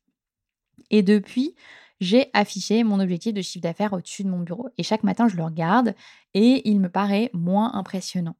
Et 0.90 1.04
depuis, 1.04 1.54
j'ai 2.00 2.32
affiché 2.34 2.84
mon 2.84 3.00
objectif 3.00 3.34
de 3.34 3.42
chiffre 3.44 3.62
d'affaires 3.62 3.94
au-dessus 3.94 4.24
de 4.24 4.30
mon 4.30 4.40
bureau. 4.40 4.70
Et 4.80 4.84
chaque 4.84 5.04
matin, 5.04 5.28
je 5.28 5.38
le 5.38 5.44
regarde 5.44 5.94
et 6.34 6.68
il 6.68 6.80
me 6.80 6.90
paraît 6.90 7.30
moins 7.34 7.76
impressionnant. 7.76 8.36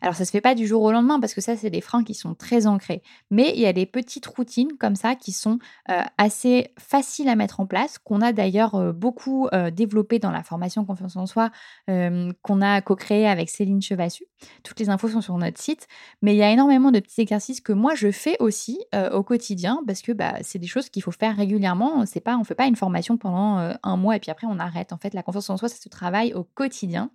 Alors 0.00 0.14
ça 0.14 0.24
se 0.24 0.30
fait 0.30 0.40
pas 0.40 0.54
du 0.54 0.66
jour 0.66 0.82
au 0.82 0.92
lendemain 0.92 1.20
parce 1.20 1.34
que 1.34 1.40
ça 1.40 1.56
c'est 1.56 1.70
des 1.70 1.80
freins 1.80 2.04
qui 2.04 2.14
sont 2.14 2.34
très 2.34 2.66
ancrés, 2.66 3.02
mais 3.30 3.52
il 3.54 3.60
y 3.60 3.66
a 3.66 3.72
des 3.72 3.86
petites 3.86 4.26
routines 4.26 4.72
comme 4.78 4.96
ça 4.96 5.14
qui 5.14 5.32
sont 5.32 5.58
euh, 5.90 6.02
assez 6.18 6.72
faciles 6.78 7.28
à 7.28 7.36
mettre 7.36 7.60
en 7.60 7.66
place, 7.66 7.98
qu'on 7.98 8.20
a 8.20 8.32
d'ailleurs 8.32 8.74
euh, 8.74 8.92
beaucoup 8.92 9.48
euh, 9.52 9.70
développé 9.70 10.18
dans 10.18 10.30
la 10.30 10.42
formation 10.42 10.84
confiance 10.84 11.16
en 11.16 11.26
soi 11.26 11.50
qu'on 11.88 12.62
a 12.62 12.80
co-créé 12.80 13.26
avec 13.26 13.48
Céline 13.48 13.80
Chevassu. 13.80 14.24
Toutes 14.62 14.78
les 14.80 14.90
infos 14.90 15.08
sont 15.08 15.20
sur 15.20 15.36
notre 15.38 15.60
site, 15.60 15.86
mais 16.22 16.34
il 16.34 16.38
y 16.38 16.42
a 16.42 16.50
énormément 16.50 16.90
de 16.90 17.00
petits 17.00 17.20
exercices 17.20 17.60
que 17.60 17.72
moi 17.72 17.94
je 17.94 18.10
fais 18.10 18.36
aussi 18.40 18.78
au 19.12 19.22
quotidien 19.22 19.82
parce 19.86 20.02
que 20.02 20.12
bah, 20.12 20.34
c'est 20.42 20.58
des 20.58 20.66
choses 20.66 20.90
qu'il 20.90 21.02
faut 21.02 21.12
faire 21.12 21.36
régulièrement. 21.36 22.04
C'est 22.06 22.20
pas 22.20 22.36
on 22.36 22.44
fait 22.44 22.54
pas 22.54 22.66
une 22.66 22.76
formation 22.76 23.16
pendant 23.16 23.74
un 23.82 23.96
mois 23.96 24.16
et 24.16 24.20
puis 24.20 24.30
après 24.30 24.46
on 24.46 24.58
arrête. 24.58 24.92
En 24.92 24.98
fait 24.98 25.14
la 25.14 25.22
confiance 25.22 25.50
en 25.50 25.56
soi 25.56 25.68
ça 25.68 25.76
se 25.76 25.88
travaille 25.88 26.34
au 26.34 26.44
quotidien. 26.44 27.10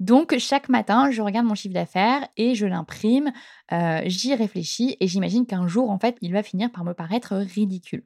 Donc 0.00 0.36
chaque 0.38 0.70
matin, 0.70 1.10
je 1.10 1.20
regarde 1.20 1.46
mon 1.46 1.54
chiffre 1.54 1.74
d'affaires 1.74 2.26
et 2.38 2.54
je 2.54 2.66
l'imprime, 2.66 3.32
euh, 3.72 4.00
j'y 4.06 4.34
réfléchis 4.34 4.96
et 4.98 5.06
j'imagine 5.06 5.46
qu'un 5.46 5.68
jour, 5.68 5.90
en 5.90 5.98
fait, 5.98 6.16
il 6.22 6.32
va 6.32 6.42
finir 6.42 6.72
par 6.72 6.84
me 6.84 6.94
paraître 6.94 7.36
ridicule. 7.36 8.04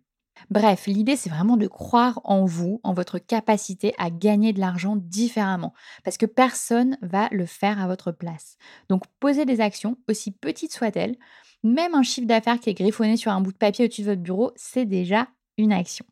Bref, 0.51 0.87
l'idée, 0.89 1.15
c'est 1.15 1.31
vraiment 1.31 1.57
de 1.57 1.69
croire 1.69 2.21
en 2.25 2.45
vous, 2.45 2.81
en 2.83 2.93
votre 2.93 3.19
capacité 3.21 3.95
à 3.99 4.11
gagner 4.11 4.53
de 4.53 4.59
l'argent 4.59 4.97
différemment, 4.97 5.73
parce 6.03 6.19
que 6.19 6.27
personne 6.27 6.99
va 7.03 7.29
le 7.31 7.47
faire 7.47 7.81
à 7.81 7.87
votre 7.87 8.11
place. 8.11 8.57
Donc, 8.89 9.05
posez 9.21 9.45
des 9.45 9.61
actions, 9.61 9.97
aussi 10.09 10.33
petites 10.33 10.73
soient-elles. 10.73 11.17
Même 11.63 11.95
un 11.95 12.03
chiffre 12.03 12.27
d'affaires 12.27 12.59
qui 12.59 12.71
est 12.71 12.75
griffonné 12.75 13.17
sur 13.17 13.31
un 13.31 13.41
bout 13.41 13.53
de 13.53 13.57
papier 13.59 13.85
au-dessus 13.85 14.03
de 14.03 14.09
votre 14.09 14.23
bureau, 14.23 14.51
c'est 14.57 14.85
déjà 14.87 15.29
une 15.57 15.73
action. 15.73 16.05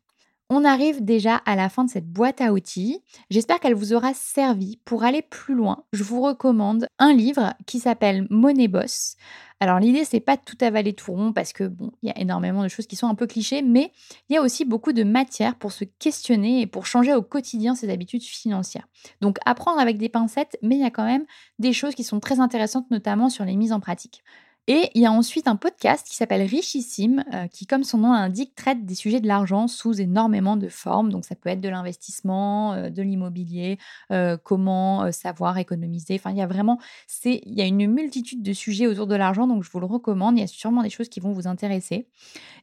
On 0.49 0.65
arrive 0.65 1.03
déjà 1.03 1.37
à 1.37 1.55
la 1.55 1.69
fin 1.69 1.85
de 1.85 1.89
cette 1.89 2.07
boîte 2.07 2.41
à 2.41 2.51
outils. 2.51 3.01
J'espère 3.29 3.59
qu'elle 3.59 3.73
vous 3.73 3.93
aura 3.93 4.13
servi. 4.13 4.77
Pour 4.85 5.03
aller 5.03 5.21
plus 5.21 5.55
loin, 5.55 5.85
je 5.93 6.03
vous 6.03 6.21
recommande 6.21 6.87
un 6.99 7.13
livre 7.13 7.53
qui 7.65 7.79
s'appelle 7.79 8.27
Money 8.29 8.67
Boss. 8.67 9.15
Alors 9.59 9.79
l'idée 9.79 10.03
c'est 10.03 10.19
pas 10.19 10.35
tout 10.35 10.57
avaler 10.59 10.93
tout 10.93 11.13
rond 11.13 11.31
parce 11.31 11.53
que 11.53 11.63
bon, 11.63 11.91
il 12.01 12.09
y 12.09 12.11
a 12.11 12.19
énormément 12.19 12.63
de 12.63 12.67
choses 12.67 12.85
qui 12.85 12.97
sont 12.97 13.07
un 13.07 13.15
peu 13.15 13.27
clichés, 13.27 13.61
mais 13.61 13.93
il 14.27 14.33
y 14.33 14.37
a 14.37 14.41
aussi 14.41 14.65
beaucoup 14.65 14.91
de 14.91 15.03
matière 15.03 15.55
pour 15.55 15.71
se 15.71 15.85
questionner 15.85 16.59
et 16.59 16.67
pour 16.67 16.85
changer 16.85 17.13
au 17.13 17.21
quotidien 17.21 17.73
ses 17.73 17.89
habitudes 17.89 18.23
financières. 18.23 18.87
Donc 19.21 19.37
apprendre 19.45 19.79
avec 19.79 19.97
des 19.97 20.09
pincettes, 20.09 20.57
mais 20.61 20.75
il 20.75 20.81
y 20.81 20.85
a 20.85 20.91
quand 20.91 21.05
même 21.05 21.25
des 21.59 21.71
choses 21.71 21.95
qui 21.95 22.03
sont 22.03 22.19
très 22.19 22.41
intéressantes, 22.41 22.91
notamment 22.91 23.29
sur 23.29 23.45
les 23.45 23.55
mises 23.55 23.71
en 23.71 23.79
pratique. 23.79 24.21
Et 24.67 24.89
il 24.95 25.01
y 25.01 25.05
a 25.05 25.11
ensuite 25.11 25.49
un 25.49 25.57
podcast 25.57 26.07
qui 26.07 26.15
s'appelle 26.15 26.41
Richissime, 26.41 27.25
euh, 27.33 27.47
qui, 27.47 27.65
comme 27.65 27.83
son 27.83 27.97
nom 27.97 28.13
l'indique, 28.13 28.55
traite 28.55 28.85
des 28.85 28.95
sujets 28.95 29.19
de 29.19 29.27
l'argent 29.27 29.67
sous 29.67 29.99
énormément 29.99 30.55
de 30.55 30.69
formes. 30.69 31.11
Donc, 31.11 31.25
ça 31.25 31.35
peut 31.35 31.49
être 31.49 31.59
de 31.59 31.67
l'investissement, 31.67 32.71
euh, 32.71 32.89
de 32.89 33.01
l'immobilier, 33.01 33.77
euh, 34.11 34.37
comment 34.41 35.11
savoir 35.11 35.57
économiser. 35.57 36.15
Enfin, 36.15 36.31
il 36.31 36.37
y 36.37 36.41
a 36.41 36.47
vraiment, 36.47 36.79
c'est, 37.07 37.41
il 37.45 37.55
y 37.55 37.61
a 37.61 37.65
une 37.65 37.87
multitude 37.87 38.41
de 38.41 38.53
sujets 38.53 38.87
autour 38.87 39.05
de 39.05 39.15
l'argent, 39.15 39.47
donc 39.47 39.63
je 39.63 39.69
vous 39.69 39.81
le 39.81 39.85
recommande. 39.85 40.37
Il 40.37 40.41
y 40.41 40.45
a 40.45 40.47
sûrement 40.47 40.81
des 40.81 40.89
choses 40.89 41.09
qui 41.09 41.19
vont 41.19 41.33
vous 41.33 41.47
intéresser. 41.47 42.07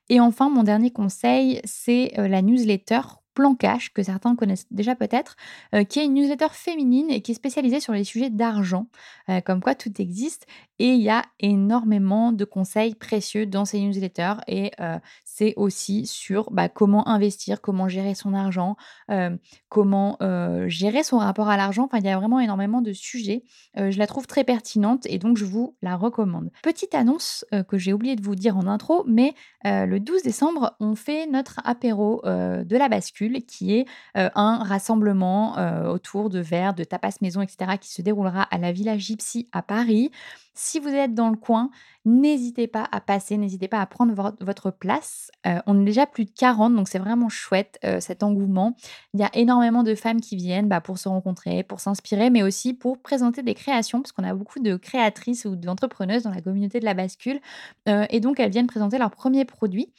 Et 0.08 0.20
enfin, 0.20 0.48
mon 0.48 0.62
dernier 0.62 0.90
conseil, 0.90 1.60
c'est 1.64 2.12
la 2.16 2.40
newsletter 2.40 3.00
Plan 3.34 3.54
Cash, 3.54 3.92
que 3.92 4.02
certains 4.02 4.34
connaissent 4.34 4.66
déjà 4.72 4.96
peut-être, 4.96 5.36
qui 5.88 6.00
est 6.00 6.04
une 6.04 6.14
newsletter 6.14 6.48
féminine 6.50 7.10
et 7.10 7.22
qui 7.22 7.30
est 7.30 7.34
spécialisée 7.34 7.78
sur 7.78 7.92
les 7.92 8.02
sujets 8.02 8.28
d'argent, 8.28 8.88
comme 9.46 9.60
quoi 9.60 9.76
tout 9.76 9.92
existe. 10.02 10.46
Et 10.80 10.94
il 10.94 11.02
y 11.02 11.10
a 11.10 11.26
énormément 11.40 12.32
de 12.32 12.46
conseils 12.46 12.94
précieux 12.94 13.44
dans 13.44 13.66
ces 13.66 13.78
newsletters. 13.80 14.36
Et 14.48 14.70
euh, 14.80 14.98
c'est 15.26 15.52
aussi 15.56 16.06
sur 16.06 16.50
bah, 16.52 16.70
comment 16.70 17.06
investir, 17.06 17.60
comment 17.60 17.86
gérer 17.86 18.14
son 18.14 18.32
argent, 18.32 18.76
comment 19.68 20.16
gérer 20.68 21.02
son 21.02 21.18
rapport 21.18 21.50
à 21.50 21.58
l'argent. 21.58 21.84
Enfin, 21.84 21.98
il 21.98 22.06
y 22.06 22.08
a 22.08 22.18
vraiment 22.18 22.40
énormément 22.40 22.80
de 22.80 22.94
sujets. 22.94 23.44
je 23.76 23.98
la 23.98 24.06
trouve 24.06 24.26
très 24.26 24.42
pertinente 24.42 25.06
et 25.06 25.18
donc 25.18 25.36
je 25.36 25.44
vous 25.44 25.76
la 25.82 25.96
recommande. 25.96 26.50
Petite 26.62 26.94
annonce 26.94 27.44
que 27.68 27.76
j'ai 27.76 27.92
oublié 27.92 28.16
de 28.16 28.22
vous 28.22 28.34
dire 28.34 28.56
en 28.56 28.66
intro, 28.66 29.04
mais 29.06 29.34
le 29.64 29.98
12 29.98 30.22
décembre, 30.22 30.76
on 30.80 30.94
fait 30.94 31.26
notre 31.26 31.60
apéro 31.64 32.22
de 32.24 32.76
la 32.76 32.88
bascule 32.88 33.44
qui 33.44 33.74
est 33.76 33.86
un 34.14 34.64
rassemblement 34.64 35.56
autour 35.90 36.30
de 36.30 36.40
verres, 36.40 36.74
de 36.74 36.84
tapas 36.84 37.10
maison, 37.20 37.42
etc., 37.42 37.72
qui 37.80 37.92
se 37.92 38.02
déroulera 38.02 38.42
à 38.42 38.58
la 38.58 38.72
Villa 38.72 38.96
Gypsy 38.96 39.48
à 39.52 39.62
Paris. 39.62 40.10
Si 40.70 40.78
vous 40.78 40.90
êtes 40.90 41.14
dans 41.14 41.30
le 41.30 41.36
coin, 41.36 41.68
n'hésitez 42.04 42.68
pas 42.68 42.86
à 42.92 43.00
passer, 43.00 43.36
n'hésitez 43.36 43.66
pas 43.66 43.80
à 43.80 43.86
prendre 43.86 44.14
votre 44.40 44.70
place. 44.70 45.32
on 45.66 45.80
est 45.80 45.84
déjà 45.84 46.06
plus 46.06 46.26
de 46.26 46.30
40, 46.30 46.76
donc 46.76 46.88
c'est 46.88 47.00
vraiment 47.00 47.28
chouette 47.28 47.80
cet 47.98 48.22
engouement. 48.22 48.76
Il 49.12 49.18
y 49.18 49.24
a 49.24 49.30
énormément 49.34 49.82
de 49.82 49.96
femmes 49.96 50.20
qui 50.20 50.36
viennent 50.36 50.68
bah, 50.68 50.80
pour 50.80 50.98
se 50.98 51.08
rencontrer, 51.08 51.64
pour 51.64 51.80
s'inspirer, 51.80 52.30
mais 52.30 52.44
aussi 52.44 52.72
pour 52.72 53.02
présenter 53.02 53.42
des 53.42 53.54
créations, 53.54 54.00
parce 54.00 54.12
qu'on 54.12 54.22
a 54.22 54.32
beaucoup 54.32 54.60
de 54.60 54.76
créatrices 54.76 55.44
ou 55.44 55.56
d'entrepreneuses 55.56 56.22
dans 56.22 56.30
la 56.30 56.40
communauté 56.40 56.78
de 56.78 56.84
la 56.84 56.94
bascule. 56.94 57.40
et 57.88 58.20
donc, 58.20 58.38
elles 58.38 58.52
viennent 58.52 58.68
présenter 58.68 58.96
leurs 58.96 59.10
premiers 59.10 59.44
produits. 59.44 59.92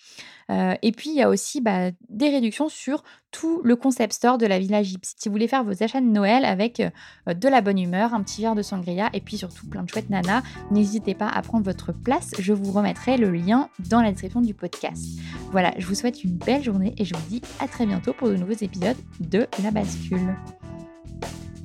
Et 0.52 0.92
puis, 0.92 1.12
il 1.12 1.16
y 1.16 1.22
a 1.22 1.30
aussi 1.30 1.62
bah, 1.62 1.92
des 2.10 2.30
réductions 2.30 2.70
sur 2.70 3.04
tout 3.32 3.62
le 3.64 3.76
concept 3.76 4.14
store 4.14 4.38
de 4.38 4.46
la 4.46 4.60
Villa 4.60 4.84
Gypsy. 4.84 5.16
Si 5.18 5.30
vous 5.30 5.34
voulez 5.34 5.48
faire 5.48 5.64
vos 5.64 5.84
achats 5.84 6.02
de 6.02 6.06
Noël 6.06 6.44
avec 6.44 6.82
de 7.28 7.48
la 7.48 7.62
bonne 7.62 7.80
humeur, 7.80 8.14
un 8.14 8.22
petit 8.22 8.42
verre 8.42 8.56
de 8.56 8.62
sangria 8.62 9.10
et 9.14 9.22
puis 9.22 9.38
surtout 9.38 9.68
plein 9.68 9.84
de 9.84 9.90
chouettes 9.90 10.10
nanas, 10.10 10.44
n'hésitez 10.70 11.14
pas 11.14 11.30
à 11.30 11.42
prendre 11.42 11.64
votre 11.64 11.94
place. 11.94 12.32
Je 12.40 12.52
vous 12.52 12.72
remettrai 12.72 13.18
le 13.18 13.32
lien 13.32 13.70
dans 13.90 14.02
la 14.02 14.12
description 14.12 14.42
du 14.42 14.54
podcast. 14.54 15.04
Voilà, 15.52 15.74
je 15.78 15.86
vous 15.86 15.96
souhaite 15.96 16.24
une 16.24 16.38
belle 16.38 16.64
journée 16.64 16.94
et 16.98 17.06
je 17.06 17.16
vous 17.16 17.30
dis 17.30 17.42
à 17.60 17.68
très 17.68 17.86
bientôt 17.86 18.14
pour 18.14 18.30
de 18.30 18.36
nouveaux 18.36 18.52
épisodes 18.52 18.98
de 19.22 19.48
La 19.64 19.72
Bascule. 19.72 20.36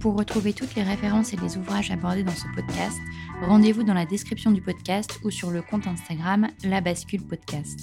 Pour 0.01 0.17
retrouver 0.17 0.53
toutes 0.53 0.75
les 0.77 0.83
références 0.83 1.33
et 1.33 1.37
les 1.37 1.57
ouvrages 1.57 1.91
abordés 1.91 2.23
dans 2.23 2.31
ce 2.31 2.47
podcast, 2.55 2.97
rendez-vous 3.43 3.83
dans 3.83 3.95
la 3.95 4.07
description 4.07 4.53
du 4.53 4.63
podcast 4.63 5.19
ou 5.25 5.31
sur 5.31 5.51
le 5.51 5.63
compte 5.63 5.87
Instagram 5.87 6.47
La 6.63 6.81
Bascule 6.81 7.23
Podcast. 7.23 7.81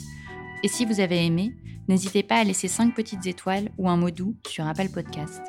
Et 0.63 0.69
si 0.69 0.85
vous 0.85 1.01
avez 1.01 1.25
aimé, 1.25 1.55
n'hésitez 1.89 2.23
pas 2.23 2.37
à 2.37 2.43
laisser 2.43 2.69
5 2.69 2.95
petites 2.95 3.27
étoiles 3.27 3.69
ou 3.77 3.89
un 3.89 3.97
mot 3.97 4.11
doux 4.11 4.35
sur 4.47 4.65
Apple 4.65 4.89
Podcast. 4.89 5.41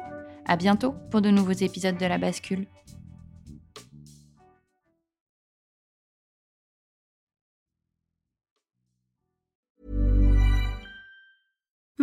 À 0.44 0.57
bientôt 0.57 0.94
pour 1.11 1.22
de 1.22 1.31
nouveaux 1.31 1.53
épisodes 1.53 1.96
de 1.96 2.07
La 2.07 2.18
Bascule. 2.18 2.66